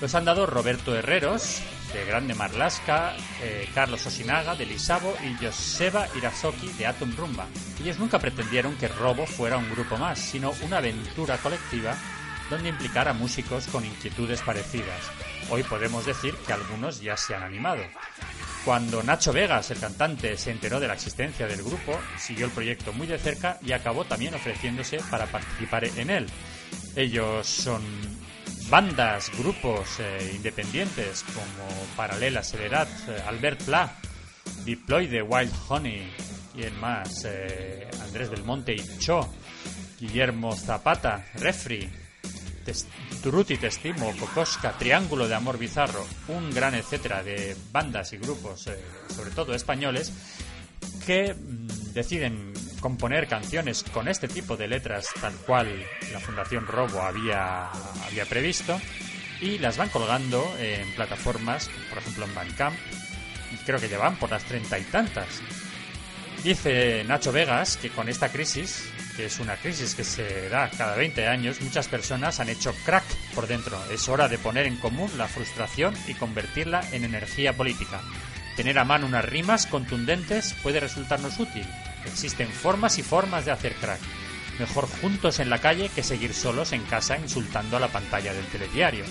los 0.00 0.14
han 0.14 0.24
dado 0.24 0.46
Roberto 0.46 0.96
Herreros, 0.96 1.60
de 1.92 2.04
Grande 2.04 2.34
Marlasca, 2.34 3.14
eh, 3.42 3.68
Carlos 3.74 4.06
Osinaga, 4.06 4.54
de 4.54 4.66
Lisabo 4.66 5.14
y 5.22 5.44
Joseba 5.44 6.08
Irazoki, 6.16 6.68
de 6.72 6.86
Atom 6.86 7.14
Rumba. 7.16 7.46
Ellos 7.80 7.98
nunca 7.98 8.18
pretendieron 8.18 8.76
que 8.76 8.88
Robo 8.88 9.26
fuera 9.26 9.58
un 9.58 9.70
grupo 9.70 9.96
más, 9.96 10.18
sino 10.18 10.52
una 10.62 10.78
aventura 10.78 11.36
colectiva 11.38 11.96
donde 12.48 12.68
implicara 12.68 13.12
músicos 13.12 13.66
con 13.66 13.84
inquietudes 13.84 14.42
parecidas. 14.42 15.10
Hoy 15.50 15.62
podemos 15.62 16.06
decir 16.06 16.34
que 16.46 16.52
algunos 16.52 17.00
ya 17.00 17.16
se 17.16 17.34
han 17.34 17.42
animado. 17.42 17.82
Cuando 18.64 19.02
Nacho 19.02 19.32
Vegas, 19.32 19.70
el 19.70 19.80
cantante, 19.80 20.36
se 20.36 20.52
enteró 20.52 20.78
de 20.78 20.86
la 20.86 20.94
existencia 20.94 21.46
del 21.46 21.62
grupo, 21.62 21.98
siguió 22.16 22.46
el 22.46 22.52
proyecto 22.52 22.92
muy 22.92 23.06
de 23.06 23.18
cerca 23.18 23.58
y 23.60 23.72
acabó 23.72 24.04
también 24.04 24.34
ofreciéndose 24.34 25.00
para 25.10 25.26
participar 25.26 25.84
en 25.84 26.10
él. 26.10 26.26
Ellos 26.94 27.46
son 27.46 27.82
bandas, 28.72 29.30
grupos 29.36 30.00
eh, 30.00 30.32
independientes 30.34 31.26
como 31.34 31.68
Paralela 31.94 32.42
Severat, 32.42 32.88
eh, 33.06 33.22
Albert 33.26 33.64
Pla, 33.64 33.98
Diploide, 34.64 35.20
Wild 35.20 35.52
Honey 35.68 36.10
y 36.54 36.62
el 36.62 36.72
más, 36.78 37.26
eh, 37.26 37.86
Andrés 38.00 38.30
del 38.30 38.44
Monte 38.44 38.72
y 38.72 38.98
Cho, 38.98 39.28
Guillermo 40.00 40.56
Zapata, 40.56 41.22
Refri, 41.34 41.86
Turuti 43.22 43.58
Testimo, 43.58 44.10
Kokoska, 44.16 44.72
Triángulo 44.78 45.28
de 45.28 45.34
Amor 45.34 45.58
Bizarro, 45.58 46.06
un 46.28 46.50
gran 46.50 46.74
etcétera 46.74 47.22
de 47.22 47.54
bandas 47.72 48.14
y 48.14 48.16
grupos, 48.16 48.70
sobre 49.14 49.30
todo 49.32 49.52
españoles, 49.52 50.10
que 51.04 51.34
mm, 51.34 51.92
deciden 51.92 52.51
componer 52.82 53.28
canciones 53.28 53.82
con 53.84 54.08
este 54.08 54.28
tipo 54.28 54.58
de 54.58 54.68
letras 54.68 55.06
tal 55.18 55.32
cual 55.46 55.86
la 56.12 56.20
Fundación 56.20 56.66
Robo 56.66 57.00
había, 57.00 57.70
había 57.70 58.26
previsto 58.26 58.78
y 59.40 59.58
las 59.58 59.78
van 59.78 59.88
colgando 59.88 60.44
en 60.58 60.92
plataformas, 60.94 61.70
por 61.88 61.98
ejemplo 61.98 62.26
en 62.26 62.34
Bandcamp, 62.34 62.76
creo 63.64 63.80
que 63.80 63.88
llevan 63.88 64.16
por 64.16 64.30
las 64.30 64.44
treinta 64.44 64.78
y 64.78 64.84
tantas. 64.84 65.40
Dice 66.44 67.04
Nacho 67.04 67.32
Vegas 67.32 67.76
que 67.76 67.90
con 67.90 68.08
esta 68.08 68.30
crisis, 68.30 68.90
que 69.16 69.26
es 69.26 69.38
una 69.38 69.56
crisis 69.56 69.94
que 69.94 70.04
se 70.04 70.48
da 70.48 70.68
cada 70.70 70.96
20 70.96 71.28
años, 71.28 71.60
muchas 71.60 71.86
personas 71.86 72.40
han 72.40 72.48
hecho 72.48 72.74
crack 72.84 73.04
por 73.34 73.46
dentro. 73.46 73.80
Es 73.90 74.08
hora 74.08 74.28
de 74.28 74.38
poner 74.38 74.66
en 74.66 74.76
común 74.76 75.10
la 75.16 75.28
frustración 75.28 75.94
y 76.08 76.14
convertirla 76.14 76.82
en 76.90 77.04
energía 77.04 77.52
política. 77.52 78.00
Tener 78.56 78.78
a 78.78 78.84
mano 78.84 79.06
unas 79.06 79.24
rimas 79.24 79.66
contundentes 79.66 80.54
puede 80.62 80.80
resultarnos 80.80 81.38
útil. 81.38 81.64
Existen 82.06 82.48
formas 82.48 82.98
y 82.98 83.02
formas 83.02 83.44
de 83.44 83.52
hacer 83.52 83.74
crack. 83.74 84.00
Mejor 84.58 84.88
juntos 85.00 85.40
en 85.40 85.50
la 85.50 85.58
calle 85.58 85.88
que 85.88 86.02
seguir 86.02 86.34
solos 86.34 86.72
en 86.72 86.84
casa 86.84 87.18
insultando 87.18 87.76
a 87.76 87.80
la 87.80 87.88
pantalla 87.88 88.32
del 88.34 88.46
telediario. 88.46 89.04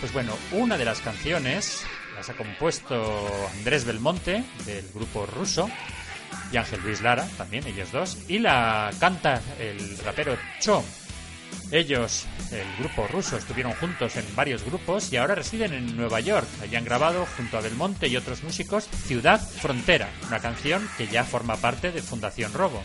Pues 0.00 0.12
bueno, 0.12 0.36
una 0.52 0.78
de 0.78 0.84
las 0.84 1.00
canciones 1.00 1.84
las 2.16 2.30
ha 2.30 2.34
compuesto 2.34 3.48
Andrés 3.58 3.84
Belmonte, 3.84 4.44
del 4.64 4.88
grupo 4.94 5.26
ruso, 5.26 5.70
y 6.52 6.56
Ángel 6.56 6.80
Luis 6.82 7.00
Lara, 7.00 7.28
también 7.36 7.66
ellos 7.66 7.92
dos, 7.92 8.18
y 8.28 8.38
la 8.38 8.90
canta 8.98 9.40
el 9.58 9.98
rapero 9.98 10.36
Cho, 10.60 10.82
ellos, 11.70 12.26
el 12.50 12.66
grupo 12.78 13.06
ruso, 13.06 13.36
estuvieron 13.36 13.72
juntos 13.74 14.16
en 14.16 14.24
varios 14.34 14.64
grupos 14.64 15.12
y 15.12 15.16
ahora 15.16 15.34
residen 15.34 15.74
en 15.74 15.96
Nueva 15.96 16.20
York. 16.20 16.46
Allí 16.62 16.76
han 16.76 16.84
grabado, 16.84 17.26
junto 17.36 17.58
a 17.58 17.60
Belmonte 17.60 18.08
y 18.08 18.16
otros 18.16 18.42
músicos, 18.42 18.88
Ciudad 19.06 19.40
Frontera, 19.40 20.08
una 20.26 20.40
canción 20.40 20.88
que 20.96 21.08
ya 21.08 21.24
forma 21.24 21.56
parte 21.56 21.92
de 21.92 22.02
Fundación 22.02 22.52
Robo. 22.54 22.82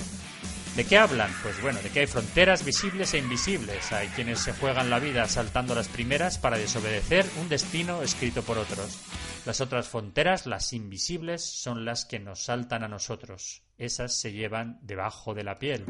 ¿De 0.76 0.86
qué 0.86 0.98
hablan? 0.98 1.32
Pues 1.44 1.62
bueno, 1.62 1.80
de 1.84 1.90
que 1.90 2.00
hay 2.00 2.08
fronteras 2.08 2.66
visibles 2.66 3.14
e 3.14 3.20
invisibles. 3.20 3.92
Hay 3.92 4.08
quienes 4.08 4.40
se 4.40 4.54
juegan 4.54 4.90
la 4.90 4.98
vida 5.00 5.28
saltando 5.28 5.76
las 5.76 5.88
primeras 5.88 6.40
para 6.40 6.58
desobedecer 6.58 7.26
un 7.40 7.48
destino 7.48 8.02
escrito 8.02 8.42
por 8.42 8.58
otros. 8.58 8.98
Las 9.46 9.62
otras 9.62 9.88
fronteras, 9.88 10.48
las 10.48 10.74
invisibles, 10.74 11.44
son 11.44 11.86
las 11.86 12.06
que 12.06 12.20
nos 12.20 12.46
saltan 12.46 12.84
a 12.84 12.88
nosotros. 12.88 13.62
Esas 13.78 14.20
se 14.20 14.32
llevan 14.32 14.80
debajo 14.82 15.36
de 15.36 15.44
la 15.44 15.60
piel. 15.60 15.86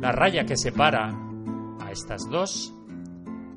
La 0.00 0.10
raya 0.10 0.44
que 0.44 0.56
separa 0.56 1.14
a 1.86 1.92
estas 1.92 2.28
dos, 2.28 2.74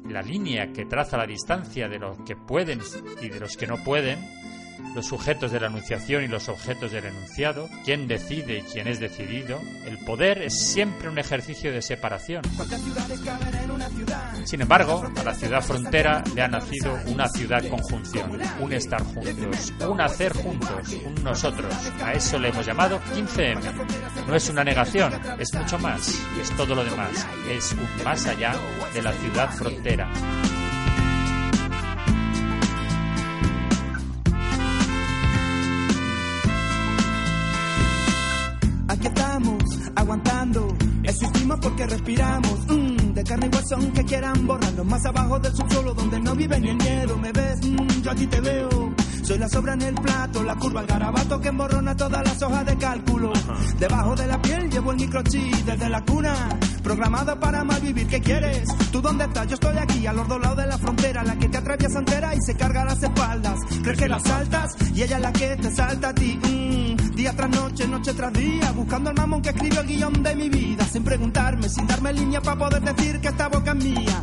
la 0.07 0.21
línea 0.21 0.71
que 0.71 0.85
traza 0.85 1.17
la 1.17 1.25
distancia 1.25 1.87
de 1.87 1.99
los 1.99 2.17
que 2.25 2.35
pueden 2.35 2.79
y 3.21 3.29
de 3.29 3.39
los 3.39 3.57
que 3.57 3.67
no 3.67 3.77
pueden, 3.83 4.19
los 4.95 5.05
sujetos 5.05 5.51
de 5.51 5.59
la 5.59 5.67
anunciación 5.67 6.23
y 6.23 6.27
los 6.27 6.49
objetos 6.49 6.91
del 6.91 7.05
enunciado, 7.05 7.69
quién 7.85 8.07
decide 8.07 8.59
y 8.59 8.61
quién 8.63 8.87
es 8.87 8.99
decidido. 8.99 9.59
El 9.85 9.97
poder 9.99 10.41
es 10.41 10.59
siempre 10.59 11.09
un 11.09 11.19
ejercicio 11.19 11.71
de 11.71 11.81
separación. 11.81 12.41
Sin 14.43 14.61
embargo, 14.61 15.03
a 15.15 15.23
la 15.23 15.33
ciudad 15.33 15.61
frontera 15.61 16.23
le 16.33 16.41
ha 16.41 16.47
nacido 16.47 16.97
una 17.07 17.27
ciudad 17.27 17.63
conjunción, 17.69 18.39
un 18.59 18.73
estar 18.73 19.03
juntos, 19.03 19.73
un 19.87 20.01
hacer 20.01 20.33
juntos, 20.33 20.95
un 21.05 21.23
nosotros. 21.23 21.73
A 22.03 22.13
eso 22.13 22.39
le 22.39 22.49
hemos 22.49 22.65
llamado 22.65 22.99
15M. 23.15 23.61
No 24.27 24.35
es 24.35 24.49
una 24.49 24.63
negación, 24.63 25.13
es 25.39 25.53
mucho 25.53 25.77
más, 25.79 26.19
es 26.41 26.49
todo 26.57 26.75
lo 26.75 26.83
demás, 26.83 27.27
es 27.49 27.71
un 27.73 28.03
más 28.03 28.25
allá 28.27 28.55
de 28.93 29.01
la 29.01 29.13
ciudad 29.13 29.49
frontera. 29.51 30.09
Aguantando. 40.09 40.75
Existimos 41.03 41.59
porque 41.61 41.85
respiramos. 41.85 42.59
Mm, 42.67 43.13
de 43.13 43.23
carne 43.23 43.49
y 43.51 43.55
hueso 43.55 43.93
que 43.93 44.03
quieran 44.05 44.47
borrarnos. 44.47 44.85
Más 44.85 45.05
abajo 45.05 45.39
del 45.39 45.55
subsuelo 45.55 45.93
donde 45.93 46.19
no 46.19 46.35
vive 46.35 46.59
ni 46.59 46.69
el 46.69 46.77
miedo. 46.77 47.17
Me 47.17 47.31
ves, 47.31 47.59
mm, 47.61 48.01
yo 48.01 48.11
aquí 48.11 48.25
te 48.25 48.41
veo. 48.41 48.69
Soy 49.21 49.37
la 49.37 49.47
sobra 49.47 49.73
en 49.73 49.83
el 49.83 49.93
plato, 49.93 50.43
la 50.43 50.55
curva, 50.55 50.81
el 50.81 50.87
garabato 50.87 51.39
que 51.39 51.49
emborrona 51.49 51.95
todas 51.95 52.23
las 52.25 52.41
hojas 52.41 52.65
de 52.65 52.75
cálculo. 52.77 53.31
Debajo 53.77 54.15
de 54.15 54.25
la 54.25 54.41
piel 54.41 54.69
llevo 54.71 54.91
el 54.91 54.97
microchip 54.97 55.53
desde 55.65 55.89
la 55.89 56.03
cuna. 56.03 56.33
Programado 56.83 57.39
para 57.39 57.63
mal 57.63 57.81
vivir, 57.81 58.07
¿qué 58.07 58.21
quieres? 58.21 58.67
¿Tú 58.91 59.01
dónde 59.01 59.25
estás? 59.25 59.47
Yo 59.47 59.55
estoy 59.55 59.77
aquí, 59.77 60.07
a 60.07 60.13
los 60.13 60.27
dos 60.27 60.41
lados 60.41 60.57
de 60.57 60.67
la 60.67 60.77
frontera, 60.77 61.23
la 61.23 61.35
que 61.37 61.49
te 61.49 61.57
atraviesa 61.57 61.99
entera 61.99 62.33
y 62.33 62.39
se 62.41 62.55
carga 62.55 62.85
las 62.85 63.01
espaldas. 63.03 63.59
¿Crees 63.83 63.97
que 63.97 64.07
la 64.07 64.19
saltas? 64.19 64.75
Y 64.93 65.03
ella 65.03 65.17
es 65.17 65.21
la 65.21 65.33
que 65.33 65.55
te 65.57 65.75
salta 65.75 66.09
a 66.09 66.13
ti. 66.13 66.39
Mm, 66.41 67.15
día 67.15 67.33
tras 67.35 67.49
noche, 67.49 67.87
noche 67.87 68.13
tras 68.13 68.33
día, 68.33 68.71
buscando 68.71 69.09
al 69.09 69.15
mamón 69.15 69.41
que 69.41 69.49
escribió 69.49 69.81
el 69.81 69.87
guion 69.87 70.23
de 70.23 70.35
mi 70.35 70.49
vida, 70.49 70.85
sin 70.85 71.03
preguntarme, 71.03 71.69
sin 71.69 71.85
darme 71.85 72.13
línea 72.13 72.41
para 72.41 72.57
poder 72.57 72.81
decir 72.81 73.19
que 73.19 73.27
esta 73.27 73.49
boca 73.49 73.71
es 73.71 73.83
mía. 73.83 74.21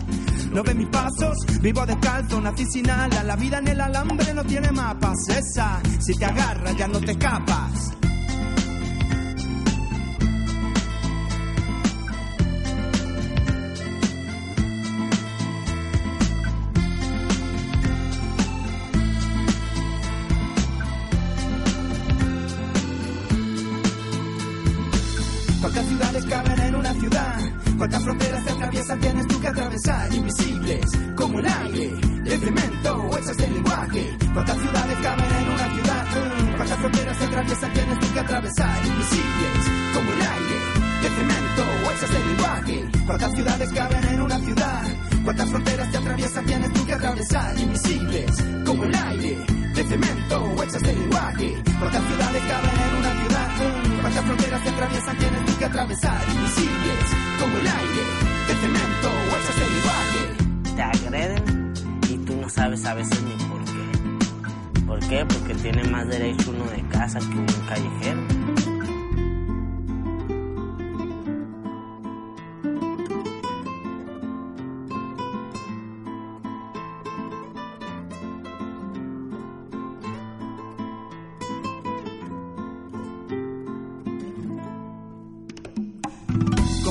No 0.52 0.62
ve 0.62 0.74
mis 0.74 0.88
pasos, 0.88 1.36
vivo 1.60 1.84
descalzo, 1.84 2.40
nací 2.40 2.64
sin 2.66 2.88
ala. 2.88 3.22
La 3.24 3.36
vida 3.36 3.58
en 3.58 3.68
el 3.68 3.80
alambre 3.80 4.32
no 4.32 4.44
tiene 4.44 4.72
mapas. 4.72 5.28
Esa, 5.28 5.80
si 6.00 6.14
te 6.14 6.24
agarra 6.24 6.72
ya 6.72 6.88
no 6.88 7.00
te 7.00 7.12
escapas. 7.12 7.96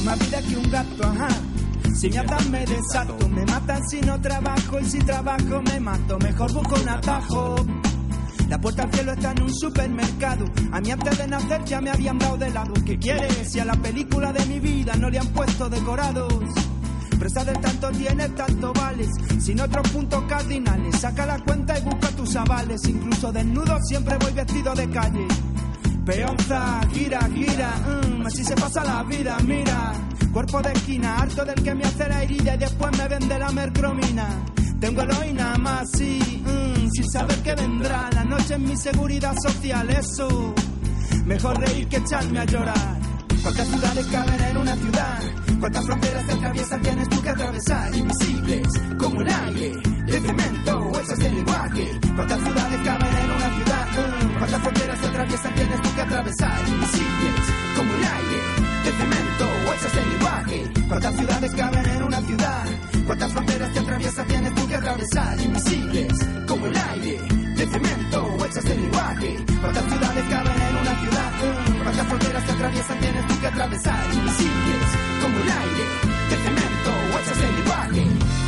Más 0.05 0.19
vida 0.19 0.41
que 0.41 0.55
un 0.55 0.69
gato, 0.69 1.03
ajá. 1.03 1.27
Si 1.95 2.09
me 2.09 2.19
atan 2.19 2.51
me 2.51 2.65
desato, 2.65 3.29
me 3.29 3.45
matan 3.45 3.89
si 3.89 4.01
no 4.01 4.21
trabajo 4.21 4.79
y 4.79 4.85
si 4.85 4.99
trabajo 4.99 5.61
me 5.63 5.79
mato, 5.79 6.19
mejor 6.19 6.53
busco 6.53 6.75
un 6.79 6.89
atajo. 6.89 7.55
La 8.47 8.61
puerta 8.61 8.83
al 8.83 8.93
cielo 8.93 9.13
está 9.13 9.31
en 9.31 9.41
un 9.41 9.53
supermercado. 9.53 10.45
A 10.71 10.79
mí 10.79 10.91
antes 10.91 11.17
de 11.17 11.27
nacer 11.27 11.65
ya 11.65 11.81
me 11.81 11.89
habían 11.89 12.19
dado 12.19 12.37
de 12.37 12.51
lado. 12.51 12.73
¿Qué 12.85 12.99
quieres? 12.99 13.51
Si 13.51 13.59
a 13.59 13.65
la 13.65 13.73
película 13.73 14.31
de 14.31 14.45
mi 14.45 14.59
vida 14.59 14.95
no 14.95 15.09
le 15.09 15.17
han 15.17 15.27
puesto 15.29 15.67
decorados. 15.67 16.31
Presta 17.17 17.43
del 17.43 17.59
tanto 17.59 17.89
tiene, 17.91 18.29
tanto 18.29 18.71
vales. 18.73 19.09
Sin 19.39 19.59
otros 19.59 19.89
puntos 19.89 20.23
cardinales. 20.25 20.99
Saca 20.99 21.25
la 21.25 21.39
cuenta 21.39 21.79
y 21.79 21.81
busca 21.81 22.09
tus 22.09 22.35
avales. 22.35 22.87
Incluso 22.87 23.31
desnudo 23.31 23.79
siempre 23.81 24.17
voy 24.19 24.33
vestido 24.33 24.75
de 24.75 24.89
calle. 24.91 25.27
Peonza, 26.05 26.81
gira, 26.93 27.19
gira, 27.33 27.71
mm, 27.77 28.27
así 28.27 28.43
se 28.43 28.55
pasa 28.55 28.83
la 28.83 29.01
vida, 29.03 29.37
mira. 29.43 29.93
Cuerpo 30.31 30.61
de 30.61 30.71
esquina, 30.71 31.17
harto 31.17 31.43
del 31.43 31.63
que 31.63 31.73
me 31.73 31.83
hace 31.83 32.07
la 32.07 32.21
herida 32.21 32.53
y 32.53 32.57
después 32.59 32.95
me 32.95 33.07
vende 33.07 33.39
la 33.39 33.51
mercromina. 33.51 34.27
Tengo 34.79 35.01
heroína 35.01 35.57
más, 35.57 35.89
sí, 35.97 36.43
mm, 36.45 36.89
sin 36.91 37.09
saber 37.09 37.37
que 37.41 37.55
vendrá. 37.55 38.09
La 38.13 38.23
noche 38.23 38.53
es 38.53 38.59
mi 38.59 38.77
seguridad 38.77 39.33
social, 39.35 39.89
eso. 39.89 40.53
Mejor 41.25 41.59
reír 41.59 41.87
que 41.87 41.97
echarme 41.97 42.39
a 42.39 42.45
llorar. 42.45 42.99
¿Cuántas 43.41 43.67
ciudades 43.67 44.05
caben 44.07 44.43
en 44.43 44.57
una 44.57 44.75
ciudad? 44.75 45.19
¿Cuántas 45.59 45.85
fronteras 45.85 46.27
te 46.27 46.33
atraviesan 46.33 46.81
tienes 46.81 47.09
tú 47.09 47.21
que 47.21 47.29
atravesar? 47.29 47.95
Invisibles, 47.95 48.67
como 48.99 49.21
el 49.21 49.27
aire, 49.27 49.71
de 50.05 50.21
cemento, 50.21 50.91
eso 51.01 51.13
es 51.13 51.19
el 51.19 51.35
lenguaje. 51.35 51.99
¿Cuántas 52.15 52.39
ciudades 52.41 52.81
caben 52.83 53.17
en 53.17 53.31
una 53.31 53.55
ciudad? 53.55 53.64
Mm, 54.45 54.51
¿Cuántas 54.51 54.61
fronteras 54.61 55.01
te 55.01 55.07
atraviesan 55.07 55.55
tienes 55.55 55.81
tú 55.81 55.95
que 55.95 56.01
atravesar? 56.01 56.67
Invisibles, 56.67 57.45
como 57.75 57.93
el 57.93 58.03
aire, 58.03 58.41
de 58.83 58.91
cemento, 58.91 59.45
eso 59.75 59.87
es 59.87 59.97
el 59.97 60.09
lenguaje. 60.09 60.63
¿Cuántas 60.87 61.15
ciudades 61.15 61.55
caben 61.55 61.85
en 61.89 62.03
una 62.03 62.21
ciudad? 62.21 62.65
¿Cuántas 63.05 63.33
fronteras 63.33 63.73
te 63.73 63.79
atraviesan 63.79 64.27
tienes 64.27 64.55
tú 64.55 64.67
que 64.67 64.75
atravesar? 64.75 65.41
Invisibles, 65.41 66.13
como 66.47 66.65
el 66.67 66.77
aire, 66.77 67.21
de 67.57 67.65
cemento, 67.65 68.37
eso 68.45 68.59
es 68.59 68.65
el 68.65 68.81
lenguaje. 68.81 69.37
¿Cuántas 69.61 69.83
ciudades 69.85 70.25
caben 70.29 70.61
en 70.61 70.75
una 70.77 70.99
ciudad? 70.99 71.31
¿Cuántas 71.83 72.07
fronteras 72.07 72.45
te 72.45 72.51
atraviesan 72.51 72.99
tienes 72.99 73.27
tú 73.27 73.39
que 73.41 73.47
atravesar? 73.47 74.13
Invisibles, 74.13 74.87
como 75.21 75.37
el 75.37 75.49
aire, 75.49 75.85
de 76.29 76.37
cemento, 76.37 76.91
eso 77.21 77.31
es 77.31 77.41
el 77.41 77.55
lenguaje. 77.55 78.44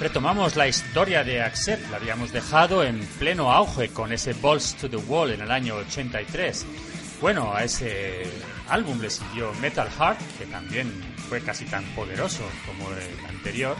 Retomamos 0.00 0.56
la 0.56 0.66
historia 0.66 1.22
de 1.24 1.42
Accept, 1.42 1.90
la 1.90 1.98
habíamos 1.98 2.32
dejado 2.32 2.82
en 2.82 2.98
pleno 3.18 3.52
auge 3.52 3.90
con 3.90 4.14
ese 4.14 4.32
Balls 4.32 4.74
to 4.76 4.88
the 4.88 4.96
Wall 4.96 5.30
en 5.30 5.42
el 5.42 5.50
año 5.50 5.74
83. 5.74 6.64
Bueno, 7.20 7.54
a 7.54 7.64
ese 7.64 8.22
álbum 8.70 8.98
le 8.98 9.10
siguió 9.10 9.52
Metal 9.60 9.90
Heart, 9.90 10.18
que 10.38 10.46
también 10.46 10.90
fue 11.28 11.42
casi 11.42 11.66
tan 11.66 11.84
poderoso 11.94 12.42
como 12.66 12.90
el 12.92 13.26
anterior, 13.28 13.76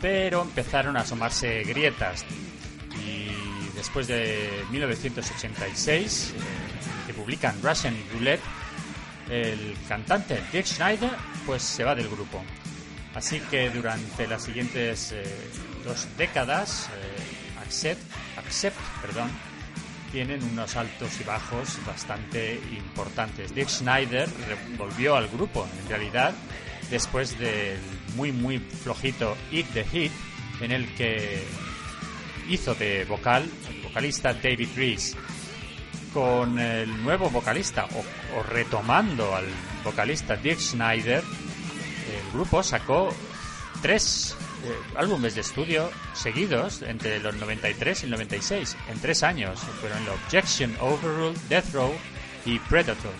pero 0.00 0.42
empezaron 0.42 0.96
a 0.96 1.00
asomarse 1.00 1.64
grietas. 1.64 2.24
Y 3.04 3.32
después 3.74 4.06
de 4.06 4.62
1986, 4.70 6.34
eh, 6.36 6.40
que 7.08 7.14
publican 7.14 7.60
Russian 7.60 7.96
Roulette, 8.12 8.44
el 9.28 9.76
cantante 9.88 10.40
Dick 10.52 10.66
Schneider 10.66 11.10
pues 11.44 11.64
se 11.64 11.82
va 11.82 11.96
del 11.96 12.08
grupo. 12.08 12.44
Así 13.14 13.40
que 13.40 13.70
durante 13.70 14.26
las 14.26 14.44
siguientes 14.44 15.12
eh, 15.12 15.24
dos 15.84 16.06
décadas, 16.16 16.88
eh, 16.94 17.38
Accept, 17.64 18.00
tienen 20.12 20.42
unos 20.42 20.76
altos 20.76 21.20
y 21.20 21.24
bajos 21.24 21.78
bastante 21.86 22.54
importantes. 22.54 23.54
Dick 23.54 23.68
Schneider 23.68 24.28
volvió 24.78 25.16
al 25.16 25.28
grupo, 25.28 25.68
en 25.82 25.88
realidad, 25.88 26.32
después 26.90 27.38
del 27.38 27.78
muy, 28.16 28.32
muy 28.32 28.58
flojito 28.58 29.36
Eat 29.52 29.66
the 29.74 29.84
Hit, 29.84 30.12
en 30.60 30.72
el 30.72 30.94
que 30.94 31.42
hizo 32.48 32.74
de 32.74 33.04
vocal 33.04 33.48
el 33.70 33.82
vocalista 33.82 34.32
David 34.32 34.68
Reese. 34.76 35.16
Con 36.14 36.58
el 36.58 37.02
nuevo 37.02 37.28
vocalista, 37.28 37.84
o, 37.84 38.38
o 38.38 38.42
retomando 38.42 39.36
al 39.36 39.44
vocalista 39.84 40.36
Dick 40.36 40.58
Schneider, 40.58 41.22
el 42.16 42.32
grupo 42.32 42.62
sacó 42.62 43.14
tres 43.82 44.36
eh, 44.64 44.76
álbumes 44.96 45.34
de 45.34 45.42
estudio 45.42 45.90
seguidos 46.14 46.82
entre 46.82 47.20
los 47.20 47.34
93 47.36 48.02
y 48.02 48.04
el 48.06 48.10
96, 48.10 48.76
en 48.88 49.00
tres 49.00 49.22
años. 49.22 49.60
Fueron 49.80 50.08
Objection, 50.08 50.74
Overruled, 50.80 51.38
Death 51.48 51.72
Row 51.72 51.92
y 52.44 52.58
Predator. 52.58 53.12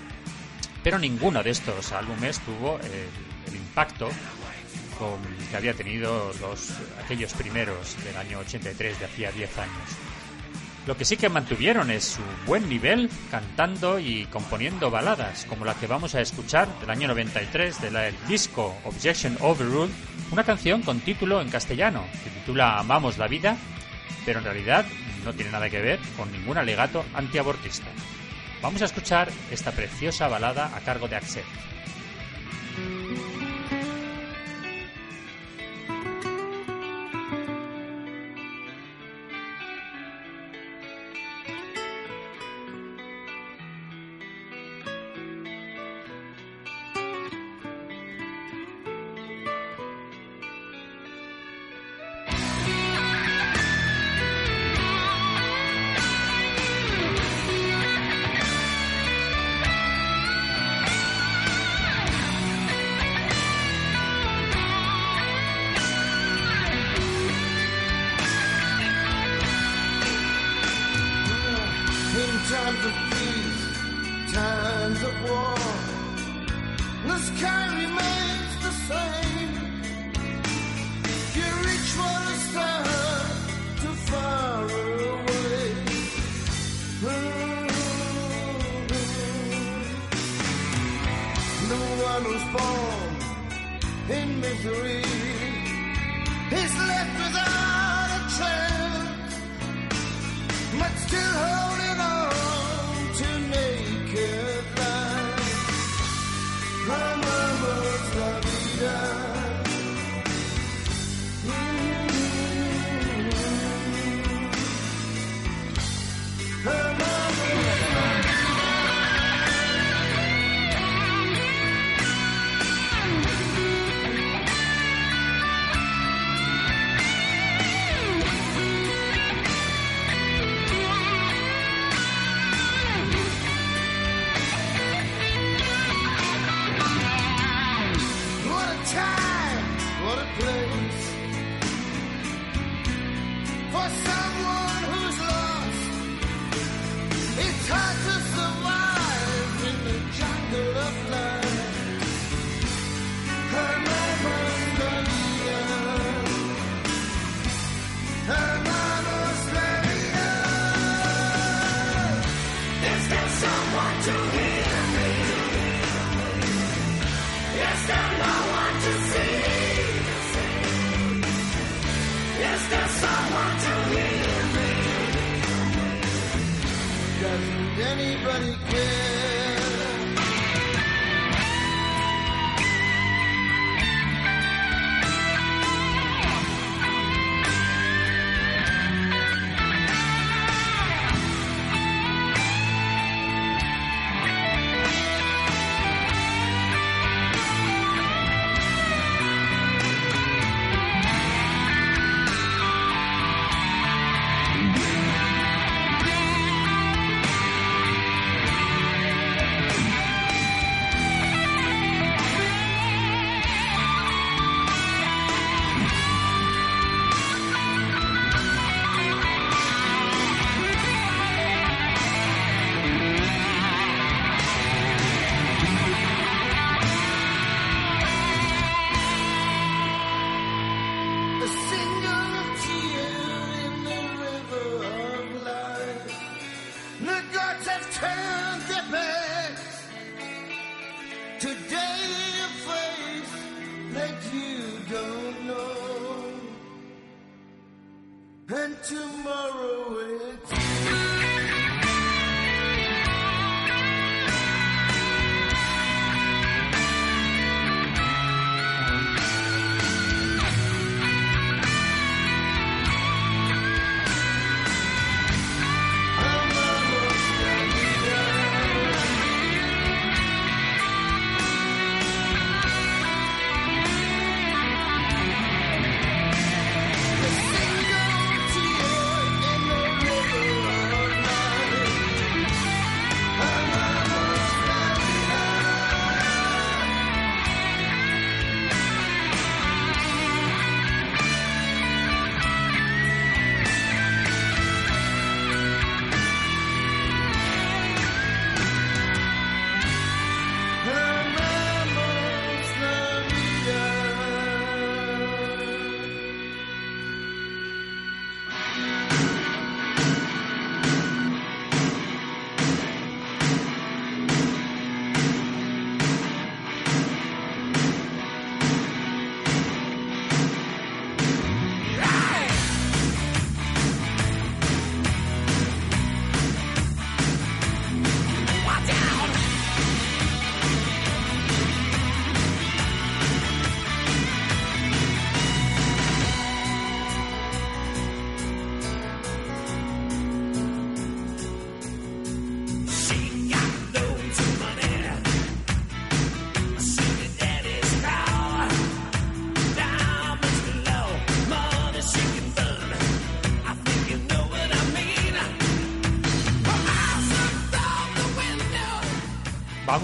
Pero 0.83 0.99
ninguno 0.99 1.43
de 1.43 1.51
estos 1.51 1.93
álbumes 1.93 2.41
tuvo 2.41 2.79
el 2.81 3.55
impacto 3.55 4.09
que 5.51 5.57
había 5.57 5.75
tenido 5.75 6.33
los, 6.41 6.73
aquellos 7.05 7.33
primeros 7.35 7.97
del 8.05 8.17
año 8.17 8.41
83, 8.41 8.99
de 8.99 9.05
hacía 9.05 9.31
10 9.31 9.59
años. 9.59 10.08
Lo 10.89 10.97
que 10.97 11.05
sí 11.05 11.19
que 11.19 11.29
mantuvieron 11.29 11.91
es 11.91 12.03
su 12.03 12.23
buen 12.47 12.67
nivel 12.67 13.11
cantando 13.31 13.99
y 13.99 14.25
componiendo 14.25 14.91
baladas, 14.91 15.45
como 15.45 15.67
la 15.67 15.75
que 15.75 15.87
vamos 15.87 16.15
a 16.15 16.23
escuchar 16.23 16.67
del 16.81 16.89
año 16.89 17.09
93 17.09 17.83
del 17.83 18.15
disco 18.27 18.75
Objection 18.87 19.37
Overruled, 19.41 19.93
una 20.33 20.45
canción 20.45 20.81
con 20.81 21.01
título 21.01 21.43
en 21.43 21.51
castellano, 21.51 22.07
que 22.25 22.31
titula 22.31 22.79
Amamos 22.79 23.19
la 23.19 23.29
vida, 23.29 23.59
pero 24.25 24.39
en 24.39 24.47
realidad 24.47 24.87
no 25.27 25.35
tiene 25.35 25.51
nada 25.51 25.69
que 25.69 25.83
ver 25.83 26.01
con 26.17 26.33
ningún 26.33 26.57
alegato 26.57 27.05
antiabortista. 27.13 27.89
Vamos 28.63 28.81
a 28.81 28.87
escuchar 28.87 29.29
esta 29.51 29.73
preciosa 29.73 30.27
balada 30.27 30.75
a 30.75 30.81
cargo 30.81 31.07
de 31.07 31.17
Accept. 31.17 31.47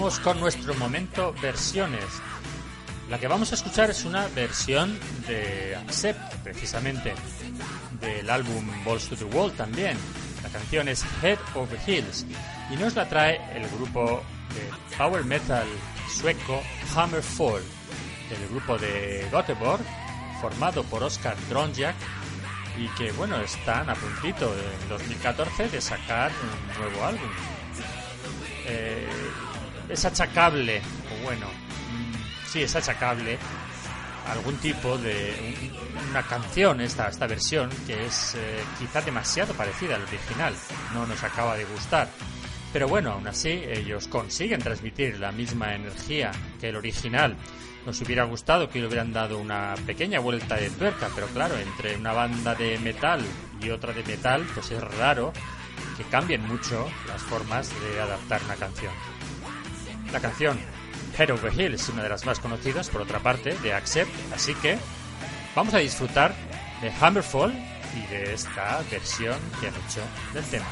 Con 0.05 0.39
nuestro 0.39 0.75
momento 0.75 1.33
versiones. 1.41 2.05
La 3.09 3.17
que 3.19 3.27
vamos 3.27 3.51
a 3.51 3.55
escuchar 3.55 3.89
es 3.89 4.05
una 4.05 4.27
versión 4.27 4.99
de 5.27 5.75
Accept, 5.75 6.35
precisamente, 6.43 7.15
del 8.01 8.29
álbum 8.29 8.69
Balls 8.85 9.09
to 9.09 9.15
the 9.15 9.23
Wall 9.23 9.51
también. 9.53 9.97
La 10.43 10.49
canción 10.49 10.89
es 10.89 11.03
Head 11.23 11.39
Over 11.55 11.79
Heels 11.87 12.23
y 12.71 12.75
nos 12.75 12.93
la 12.93 13.09
trae 13.09 13.41
el 13.55 13.67
grupo 13.69 14.21
de 14.53 14.95
power 14.95 15.25
metal 15.25 15.65
sueco 16.07 16.61
Hammerfall, 16.95 17.63
el 18.29 18.47
grupo 18.49 18.77
de 18.77 19.27
Göteborg, 19.31 19.83
formado 20.39 20.83
por 20.83 21.01
Oscar 21.01 21.35
Dronjak 21.49 21.95
y 22.77 22.87
que, 22.89 23.11
bueno, 23.13 23.37
están 23.37 23.89
a 23.89 23.95
puntito 23.95 24.53
en 24.53 24.87
2014 24.87 25.67
de 25.67 25.81
sacar 25.81 26.31
un 26.31 26.79
nuevo 26.79 27.05
álbum. 27.05 27.29
Eh, 28.67 29.07
es 29.89 30.05
achacable, 30.05 30.81
o 31.11 31.23
bueno, 31.23 31.47
mm, 31.47 32.47
sí, 32.47 32.61
es 32.63 32.75
achacable 32.75 33.37
algún 34.31 34.55
tipo 34.57 34.97
de 34.97 35.55
un- 35.61 36.09
una 36.09 36.23
canción, 36.23 36.81
esta, 36.81 37.09
esta 37.09 37.27
versión, 37.27 37.69
que 37.85 38.05
es 38.05 38.35
eh, 38.35 38.59
quizá 38.79 39.01
demasiado 39.01 39.53
parecida 39.53 39.95
al 39.95 40.01
original. 40.03 40.53
No 40.93 41.05
nos 41.05 41.23
acaba 41.23 41.55
de 41.57 41.65
gustar. 41.65 42.07
Pero 42.73 42.87
bueno, 42.87 43.11
aún 43.13 43.27
así 43.27 43.49
ellos 43.49 44.07
consiguen 44.07 44.61
transmitir 44.61 45.19
la 45.19 45.31
misma 45.31 45.75
energía 45.75 46.31
que 46.59 46.69
el 46.69 46.75
original. 46.75 47.37
Nos 47.85 48.01
hubiera 48.01 48.23
gustado 48.23 48.67
que 48.69 48.79
le 48.79 48.87
hubieran 48.87 49.13
dado 49.13 49.37
una 49.37 49.75
pequeña 49.85 50.19
vuelta 50.19 50.55
de 50.55 50.69
tuerca, 50.71 51.07
pero 51.13 51.27
claro, 51.27 51.55
entre 51.57 51.95
una 51.95 52.11
banda 52.13 52.55
de 52.55 52.77
metal 52.79 53.21
y 53.61 53.69
otra 53.69 53.93
de 53.93 54.03
metal, 54.03 54.43
pues 54.55 54.71
es 54.71 54.81
raro 54.83 55.31
que 55.97 56.03
cambien 56.05 56.41
mucho 56.47 56.89
las 57.07 57.21
formas 57.21 57.69
de 57.81 58.01
adaptar 58.01 58.41
una 58.43 58.55
canción. 58.55 58.91
La 60.11 60.19
canción 60.19 60.59
Head 61.17 61.31
Over 61.31 61.53
Heels 61.59 61.81
es 61.81 61.89
una 61.89 62.03
de 62.03 62.09
las 62.09 62.25
más 62.25 62.39
conocidas, 62.39 62.89
por 62.89 63.01
otra 63.01 63.19
parte, 63.19 63.57
de 63.59 63.73
Accept, 63.73 64.11
así 64.33 64.53
que 64.55 64.77
vamos 65.55 65.73
a 65.73 65.79
disfrutar 65.79 66.33
de 66.81 66.91
Hammerfall 66.99 67.53
y 67.95 68.07
de 68.07 68.33
esta 68.33 68.81
versión 68.91 69.37
que 69.59 69.67
han 69.67 69.73
hecho 69.75 70.01
del 70.33 70.43
tema. 70.45 70.65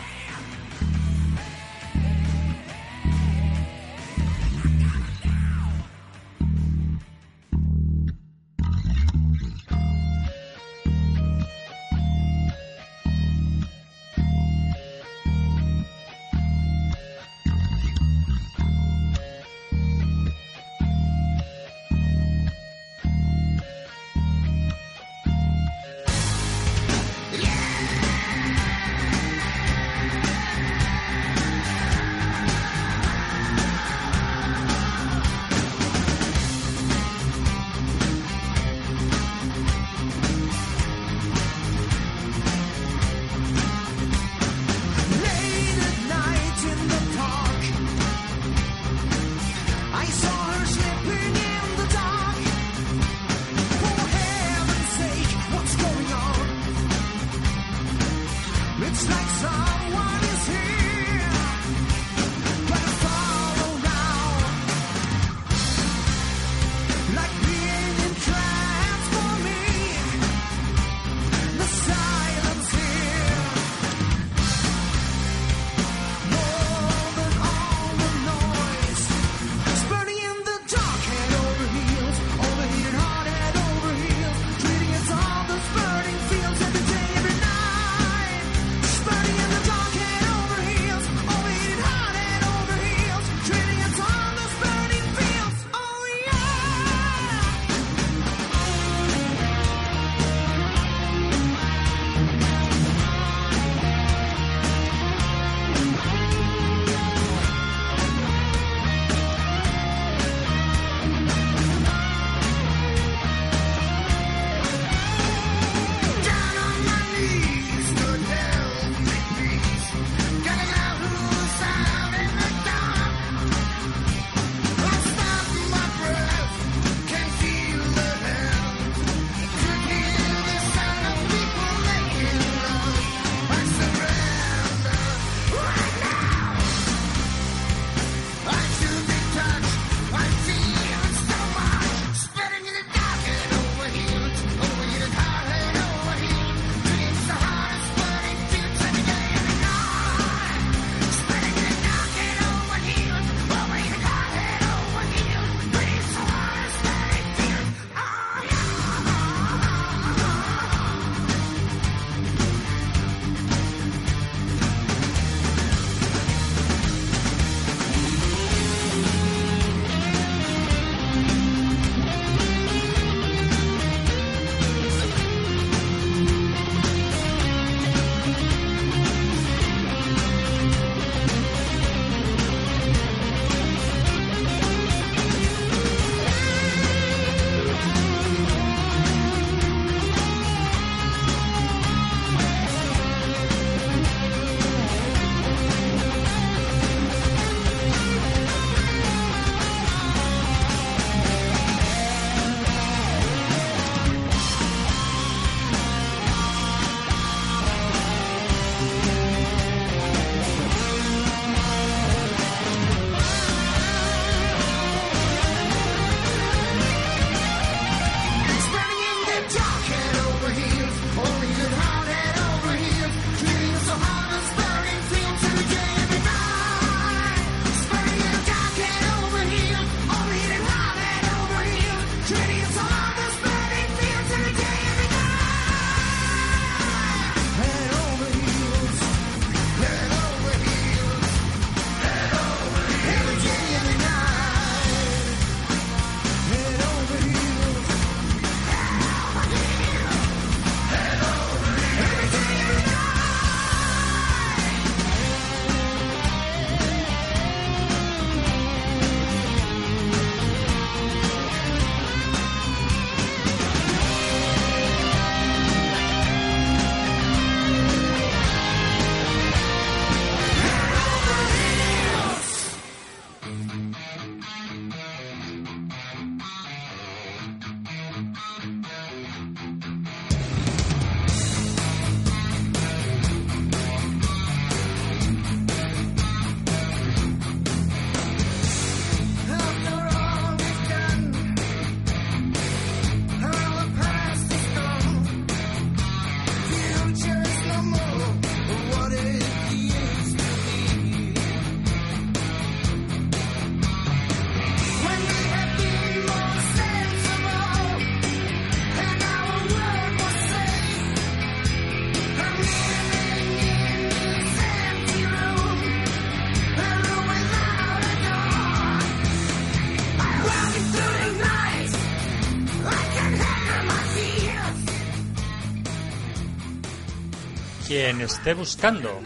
Esté 328.26 328.54
buscando 328.54 329.22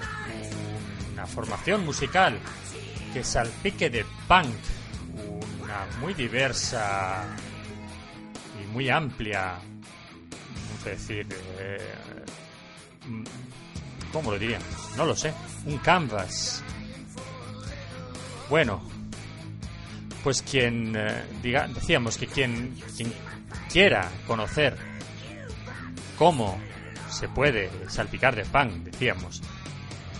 una 1.13 1.25
formación 1.25 1.85
musical 1.85 2.37
que 3.13 3.23
salpique 3.23 3.89
de 3.89 4.05
punk, 4.27 4.55
una 5.61 5.85
muy 5.99 6.13
diversa 6.13 7.25
y 8.61 8.67
muy 8.67 8.89
amplia, 8.89 9.55
es 10.79 10.85
decir, 10.85 11.27
eh, 11.59 11.95
¿cómo 14.11 14.31
lo 14.31 14.39
diría? 14.39 14.59
No 14.95 15.05
lo 15.05 15.15
sé, 15.15 15.33
un 15.65 15.77
canvas. 15.79 16.63
Bueno, 18.49 18.81
pues 20.23 20.41
quien 20.41 20.95
eh, 20.95 21.23
diga, 21.41 21.67
decíamos 21.67 22.17
que 22.17 22.27
quien 22.27 22.73
quiera 23.71 24.09
conocer 24.25 24.77
cómo 26.17 26.59
se 27.09 27.27
puede 27.29 27.69
salpicar 27.89 28.35
de 28.35 28.45
punk, 28.45 28.71
decíamos, 28.83 29.41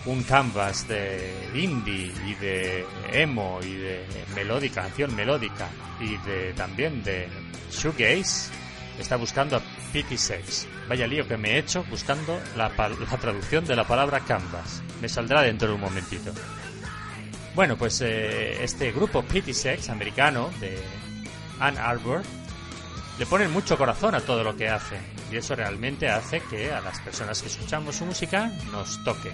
un 0.05 0.23
canvas 0.23 0.87
de 0.87 1.49
indie 1.53 2.13
y 2.25 2.33
de 2.35 2.85
emo 3.11 3.59
y 3.61 3.73
de 3.73 4.05
melódica, 4.35 4.83
canción 4.83 5.15
melódica 5.15 5.67
y 5.99 6.15
de 6.25 6.53
también 6.53 7.03
de 7.03 7.27
shoegaze, 7.71 8.51
está 8.99 9.17
buscando 9.17 9.57
a 9.57 9.61
Pity 9.91 10.17
Sex. 10.17 10.67
Vaya 10.87 11.07
lío 11.07 11.27
que 11.27 11.37
me 11.37 11.51
he 11.51 11.57
hecho 11.59 11.83
buscando 11.89 12.39
la, 12.55 12.69
la 12.69 13.17
traducción 13.17 13.65
de 13.65 13.75
la 13.75 13.85
palabra 13.85 14.21
canvas. 14.21 14.81
Me 15.01 15.09
saldrá 15.09 15.41
dentro 15.41 15.67
de 15.67 15.73
un 15.73 15.81
momentito. 15.81 16.31
Bueno, 17.53 17.75
pues 17.75 17.99
eh, 18.01 18.63
este 18.63 18.91
grupo 18.91 19.23
Pity 19.23 19.53
Sex 19.53 19.89
americano 19.89 20.51
de 20.61 20.77
Ann 21.59 21.77
Arbor 21.77 22.21
le 23.19 23.25
ponen 23.25 23.51
mucho 23.51 23.77
corazón 23.77 24.15
a 24.15 24.21
todo 24.21 24.43
lo 24.43 24.55
que 24.55 24.69
hace 24.69 25.16
y 25.31 25.37
eso 25.37 25.55
realmente 25.55 26.09
hace 26.09 26.41
que 26.41 26.71
a 26.71 26.81
las 26.81 26.99
personas 26.99 27.41
que 27.41 27.47
escuchamos 27.47 27.95
su 27.95 28.05
música 28.05 28.51
nos 28.71 29.03
toque. 29.03 29.31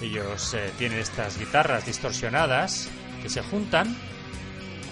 Ellos 0.00 0.54
eh, 0.54 0.72
tienen 0.78 0.98
estas 0.98 1.38
guitarras 1.38 1.86
distorsionadas 1.86 2.88
que 3.22 3.28
se 3.28 3.42
juntan 3.42 3.96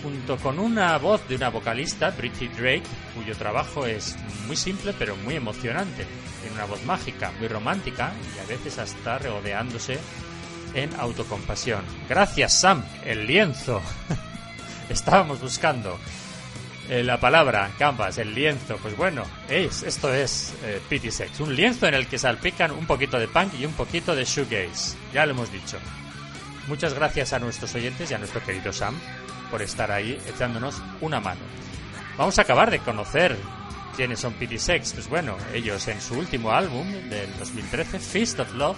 junto 0.03 0.37
con 0.39 0.59
una 0.59 0.97
voz 0.99 1.27
de 1.29 1.37
una 1.37 1.51
vocalista, 1.51 2.11
Britney 2.11 2.49
Drake, 2.49 2.85
cuyo 3.15 3.37
trabajo 3.37 3.87
es 3.87 4.17
muy 4.47 4.57
simple 4.57 4.95
pero 4.99 5.17
muy 5.17 5.35
emocionante. 5.37 6.07
Tiene 6.41 6.57
una 6.57 6.65
voz 6.65 6.85
mágica, 6.85 7.33
muy 7.39 7.49
romántica 7.49 8.13
y 8.37 8.39
a 8.39 8.47
veces 8.47 8.79
hasta 8.79 9.19
regodeándose 9.19 9.99
en 10.75 10.95
autocompasión. 10.99 11.85
Gracias, 12.09 12.61
Sam, 12.61 12.85
el 13.05 13.27
lienzo. 13.27 13.83
Estábamos 14.89 15.41
buscando 15.41 15.99
eh, 16.91 17.05
la 17.05 17.21
palabra 17.21 17.71
canvas, 17.79 18.19
el 18.19 18.35
lienzo. 18.35 18.77
Pues 18.79 18.97
bueno, 18.97 19.23
es, 19.49 19.85
esto 19.85 20.13
es 20.13 20.53
eh, 20.65 21.11
Sex, 21.11 21.39
un 21.39 21.55
lienzo 21.55 21.87
en 21.87 21.95
el 21.95 22.09
que 22.09 22.19
salpican 22.19 22.73
un 22.73 22.85
poquito 22.85 23.17
de 23.17 23.29
punk 23.29 23.55
y 23.61 23.65
un 23.65 23.73
poquito 23.75 24.15
de 24.17 24.25
shoegaze. 24.25 24.97
Ya 25.15 25.25
lo 25.25 25.31
hemos 25.31 25.53
dicho. 25.53 25.79
Muchas 26.67 26.93
gracias 26.93 27.33
a 27.33 27.39
nuestros 27.39 27.73
oyentes 27.77 28.11
y 28.11 28.15
a 28.15 28.19
nuestro 28.19 28.43
querido 28.45 28.73
Sam 28.73 28.97
por 29.53 29.63
estar 29.63 29.93
ahí 29.93 30.21
echándonos 30.29 30.83
una 31.01 31.21
mano. 31.21 31.41
Vamos 32.19 32.39
a 32.41 32.43
acabar 32.43 32.73
de 32.73 32.81
conocer 32.81 33.37
quiénes 33.97 34.19
son 34.19 34.33
Pity 34.33 34.59
Sex. 34.59 34.93
Pues 34.93 35.09
bueno, 35.09 35.37
ellos 35.55 35.87
en 35.87 36.01
su 36.01 36.19
último 36.19 36.51
álbum 36.51 36.91
del 37.09 37.29
2013, 37.39 38.01
Feast 38.01 38.41
of 38.41 38.53
Love, 38.55 38.77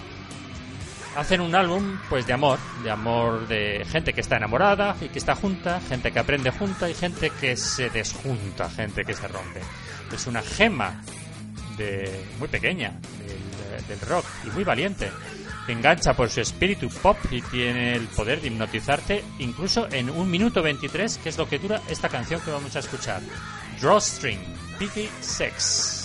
hacen 1.15 1.41
un 1.41 1.55
álbum 1.55 1.99
pues 2.09 2.25
de 2.25 2.33
amor, 2.33 2.59
de 2.83 2.91
amor 2.91 3.47
de 3.47 3.85
gente 3.89 4.13
que 4.13 4.21
está 4.21 4.37
enamorada 4.37 4.95
y 5.01 5.09
que 5.09 5.19
está 5.19 5.35
junta, 5.35 5.79
gente 5.81 6.11
que 6.11 6.19
aprende 6.19 6.51
junta 6.51 6.89
y 6.89 6.93
gente 6.93 7.29
que 7.29 7.55
se 7.55 7.89
desjunta, 7.89 8.69
gente 8.69 9.03
que 9.05 9.13
se 9.13 9.27
rompe. 9.27 9.61
Es 10.11 10.27
una 10.27 10.41
gema 10.41 11.01
de 11.77 12.25
muy 12.39 12.47
pequeña 12.47 12.93
del, 13.87 13.99
rock 14.01 14.25
y 14.45 14.51
muy 14.51 14.63
valiente. 14.63 15.11
Engancha 15.67 16.13
por 16.13 16.29
su 16.29 16.41
espíritu 16.41 16.89
pop 16.89 17.17
y 17.31 17.41
tiene 17.41 17.95
el 17.95 18.07
poder 18.07 18.41
de 18.41 18.47
hipnotizarte 18.47 19.23
incluso 19.39 19.87
en 19.91 20.09
un 20.09 20.29
minuto 20.29 20.61
23, 20.61 21.17
que 21.19 21.29
es 21.29 21.37
lo 21.37 21.47
que 21.47 21.59
dura 21.59 21.81
esta 21.89 22.09
canción 22.09 22.41
que 22.41 22.51
vamos 22.51 22.75
a 22.75 22.79
escuchar. 22.79 23.21
Drawstring, 23.79 24.39
Pity 24.77 25.09
Sex. 25.21 26.02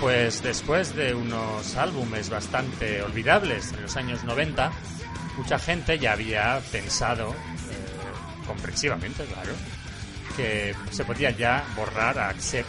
Pues 0.00 0.42
después 0.42 0.94
de 0.94 1.14
unos 1.14 1.76
álbumes 1.76 2.30
bastante 2.30 3.02
olvidables 3.02 3.72
en 3.72 3.82
los 3.82 3.96
años 3.96 4.24
90, 4.24 4.70
mucha 5.36 5.58
gente 5.58 5.98
ya 5.98 6.12
había 6.12 6.60
pensado, 6.70 7.30
eh, 7.30 8.46
comprensivamente, 8.46 9.24
claro, 9.24 9.52
que 10.36 10.74
se 10.90 11.04
podía 11.04 11.30
ya 11.30 11.64
borrar 11.76 12.18
a 12.18 12.28
Accept 12.28 12.68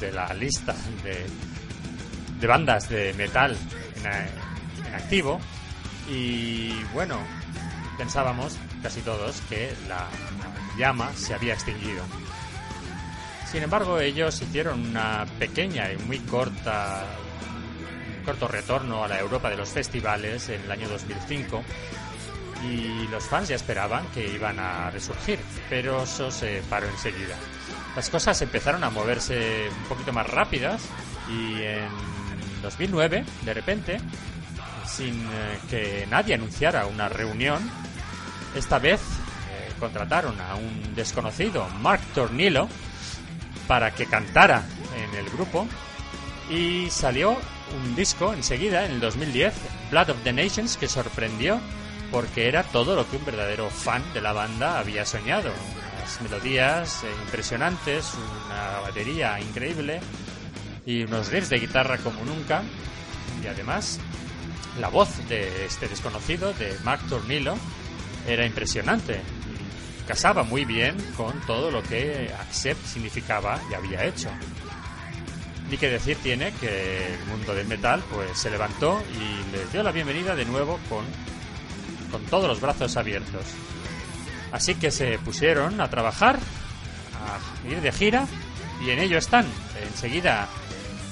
de 0.00 0.12
la 0.12 0.32
lista 0.34 0.74
de, 1.04 1.26
de 2.40 2.46
bandas 2.46 2.88
de 2.88 3.12
metal 3.14 3.56
en, 3.96 4.86
en 4.86 4.94
activo. 4.94 5.40
Y 6.10 6.72
bueno, 6.92 7.18
pensábamos 7.98 8.56
casi 8.82 9.00
todos 9.02 9.40
que 9.48 9.72
la 9.88 10.08
llama 10.76 11.10
se 11.14 11.34
había 11.34 11.54
extinguido. 11.54 12.02
Sin 13.50 13.64
embargo, 13.64 13.98
ellos 13.98 14.40
hicieron 14.40 14.80
una 14.80 15.26
pequeña 15.38 15.92
y 15.92 15.96
muy 15.96 16.20
corta 16.20 17.04
corto 18.24 18.46
retorno 18.46 19.02
a 19.02 19.08
la 19.08 19.18
Europa 19.18 19.50
de 19.50 19.56
los 19.56 19.70
festivales 19.70 20.48
en 20.50 20.60
el 20.60 20.70
año 20.70 20.88
2005 20.88 21.64
y 22.62 23.08
los 23.08 23.24
fans 23.24 23.48
ya 23.48 23.56
esperaban 23.56 24.06
que 24.14 24.26
iban 24.28 24.60
a 24.60 24.90
resurgir, 24.90 25.40
pero 25.68 26.02
eso 26.04 26.30
se 26.30 26.62
paró 26.68 26.86
enseguida. 26.86 27.34
Las 27.96 28.08
cosas 28.08 28.40
empezaron 28.42 28.84
a 28.84 28.90
moverse 28.90 29.68
un 29.68 29.88
poquito 29.88 30.12
más 30.12 30.28
rápidas 30.28 30.82
y 31.28 31.62
en 31.62 31.88
2009, 32.62 33.24
de 33.42 33.54
repente, 33.54 34.00
sin 34.86 35.14
eh, 35.14 35.58
que 35.68 36.06
nadie 36.08 36.34
anunciara 36.34 36.86
una 36.86 37.08
reunión, 37.08 37.58
esta 38.54 38.78
vez 38.78 39.00
eh, 39.00 39.72
contrataron 39.80 40.40
a 40.40 40.54
un 40.54 40.94
desconocido, 40.94 41.66
Mark 41.80 42.02
Tornillo, 42.14 42.68
para 43.70 43.92
que 43.92 44.06
cantara 44.06 44.64
en 44.96 45.16
el 45.16 45.30
grupo 45.30 45.64
y 46.50 46.90
salió 46.90 47.36
un 47.80 47.94
disco 47.94 48.34
enseguida, 48.34 48.84
en 48.84 48.90
el 48.90 49.00
2010, 49.00 49.54
Blood 49.92 50.10
of 50.10 50.24
the 50.24 50.32
Nations, 50.32 50.76
que 50.76 50.88
sorprendió 50.88 51.60
porque 52.10 52.48
era 52.48 52.64
todo 52.64 52.96
lo 52.96 53.08
que 53.08 53.16
un 53.16 53.24
verdadero 53.24 53.70
fan 53.70 54.02
de 54.12 54.22
la 54.22 54.32
banda 54.32 54.80
había 54.80 55.06
soñado. 55.06 55.52
Unas 55.98 56.20
melodías 56.20 57.04
eh, 57.04 57.06
impresionantes, 57.26 58.14
una 58.46 58.80
batería 58.80 59.38
increíble 59.38 60.00
y 60.84 61.04
unos 61.04 61.28
riffs 61.28 61.50
de 61.50 61.60
guitarra 61.60 61.98
como 61.98 62.24
nunca. 62.24 62.64
Y 63.40 63.46
además, 63.46 64.00
la 64.80 64.88
voz 64.88 65.10
de 65.28 65.66
este 65.66 65.86
desconocido, 65.86 66.52
de 66.54 66.76
Mark 66.82 67.02
Tornillo, 67.08 67.54
era 68.26 68.44
impresionante. 68.44 69.20
Casaba 70.10 70.42
muy 70.42 70.64
bien 70.64 70.96
con 71.16 71.40
todo 71.42 71.70
lo 71.70 71.84
que 71.84 72.34
Accept 72.40 72.84
significaba 72.84 73.60
y 73.70 73.74
había 73.74 74.04
hecho. 74.04 74.28
Ni 75.70 75.76
que 75.76 75.88
decir 75.88 76.16
tiene 76.20 76.50
que 76.54 77.14
el 77.14 77.26
mundo 77.26 77.54
del 77.54 77.68
metal 77.68 78.02
pues 78.12 78.36
se 78.36 78.50
levantó 78.50 79.00
y 79.14 79.56
les 79.56 79.70
dio 79.70 79.84
la 79.84 79.92
bienvenida 79.92 80.34
de 80.34 80.44
nuevo 80.46 80.80
con, 80.88 81.04
con 82.10 82.28
todos 82.28 82.48
los 82.48 82.60
brazos 82.60 82.96
abiertos. 82.96 83.44
Así 84.50 84.74
que 84.74 84.90
se 84.90 85.16
pusieron 85.20 85.80
a 85.80 85.88
trabajar, 85.90 86.40
a 87.14 87.68
ir 87.70 87.80
de 87.80 87.92
gira 87.92 88.26
y 88.84 88.90
en 88.90 88.98
ello 88.98 89.16
están. 89.16 89.46
Enseguida, 89.80 90.48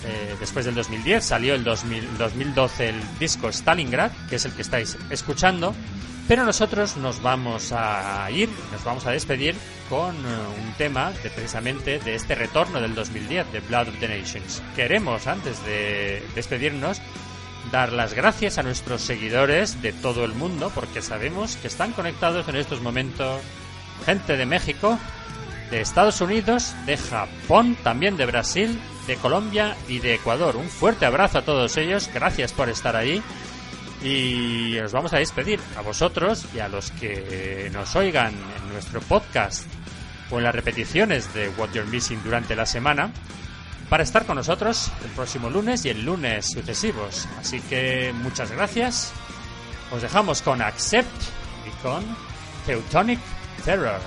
eh, 0.07 0.34
después 0.40 0.64
del 0.64 0.74
2010, 0.74 1.24
salió 1.24 1.55
el 1.55 1.62
2000 1.62 2.18
2012 2.18 2.88
el 2.88 3.18
disco 3.20 3.49
Stalingrad, 3.49 4.11
que 4.28 4.34
es 4.34 4.44
el 4.44 4.55
que 4.55 4.62
estáis 4.62 4.99
escuchando. 5.09 5.72
Pero 6.29 6.45
nosotros 6.45 6.99
nos 6.99 7.22
vamos 7.22 7.72
a 7.72 8.31
ir, 8.31 8.51
nos 8.70 8.85
vamos 8.85 9.07
a 9.07 9.11
despedir 9.12 9.57
con 9.89 10.14
eh, 10.14 10.29
un 10.62 10.74
tema 10.74 11.11
precisamente 11.22 11.99
de 12.01 12.14
este 12.14 12.35
retorno 12.35 12.83
del 12.83 12.95
2010 12.95 13.51
de 13.51 13.61
Blood 13.61 13.89
of 13.89 13.99
the 13.99 14.09
Nations. 14.09 14.62
Queremos, 14.76 15.26
antes 15.26 15.64
de 15.64 16.22
despedirnos, 16.35 17.01
dar 17.72 17.95
las 17.95 18.12
gracias 18.12 18.59
a 18.59 18.62
nuestros 18.62 19.01
seguidores 19.01 19.81
de 19.81 19.95
todo 19.95 20.26
el 20.26 20.35
mundo 20.35 20.70
porque 20.74 21.01
sabemos 21.01 21.57
que 21.57 21.68
están 21.68 21.93
conectados 21.93 22.47
en 22.49 22.57
estos 22.57 22.83
momentos 22.83 23.41
gente 24.05 24.37
de 24.37 24.45
México, 24.45 24.99
de 25.70 25.81
Estados 25.81 26.20
Unidos, 26.20 26.74
de 26.85 26.99
Japón, 26.99 27.74
también 27.83 28.18
de 28.18 28.26
Brasil, 28.26 28.79
de 29.07 29.16
Colombia 29.16 29.76
y 29.89 30.01
de 30.01 30.16
Ecuador. 30.16 30.57
Un 30.57 30.68
fuerte 30.68 31.07
abrazo 31.07 31.39
a 31.39 31.43
todos 31.43 31.79
ellos, 31.79 32.11
gracias 32.12 32.53
por 32.53 32.68
estar 32.68 32.97
ahí 32.97 33.22
y 34.03 34.76
nos 34.80 34.92
vamos 34.92 35.12
a 35.12 35.18
despedir 35.18 35.61
a 35.76 35.82
vosotros 35.82 36.46
y 36.55 36.61
a 36.61 36.68
los 36.68 36.90
que 36.92 37.70
nos 37.72 37.94
oigan 37.96 38.32
en 38.32 38.72
nuestro 38.72 39.01
podcast 39.01 39.66
o 40.30 40.38
en 40.38 40.44
las 40.44 40.55
repeticiones 40.55 41.32
de 41.34 41.49
What 41.51 41.70
You're 41.72 41.90
Missing 41.90 42.22
durante 42.22 42.55
la 42.55 42.66
semana 42.66 43.11
para 43.88 44.03
estar 44.03 44.26
con 44.26 44.36
nosotros 44.36 44.90
el 45.05 45.11
próximo 45.11 45.49
lunes 45.51 45.84
y 45.84 45.90
el 45.90 46.05
lunes 46.05 46.46
sucesivos. 46.46 47.26
Así 47.38 47.61
que 47.61 48.12
muchas 48.14 48.51
gracias. 48.53 49.12
Os 49.90 50.03
dejamos 50.03 50.42
con 50.42 50.61
Accept 50.61 51.22
y 51.66 51.82
con 51.82 52.05
Teutonic 52.66 53.20
Terror. 53.64 54.01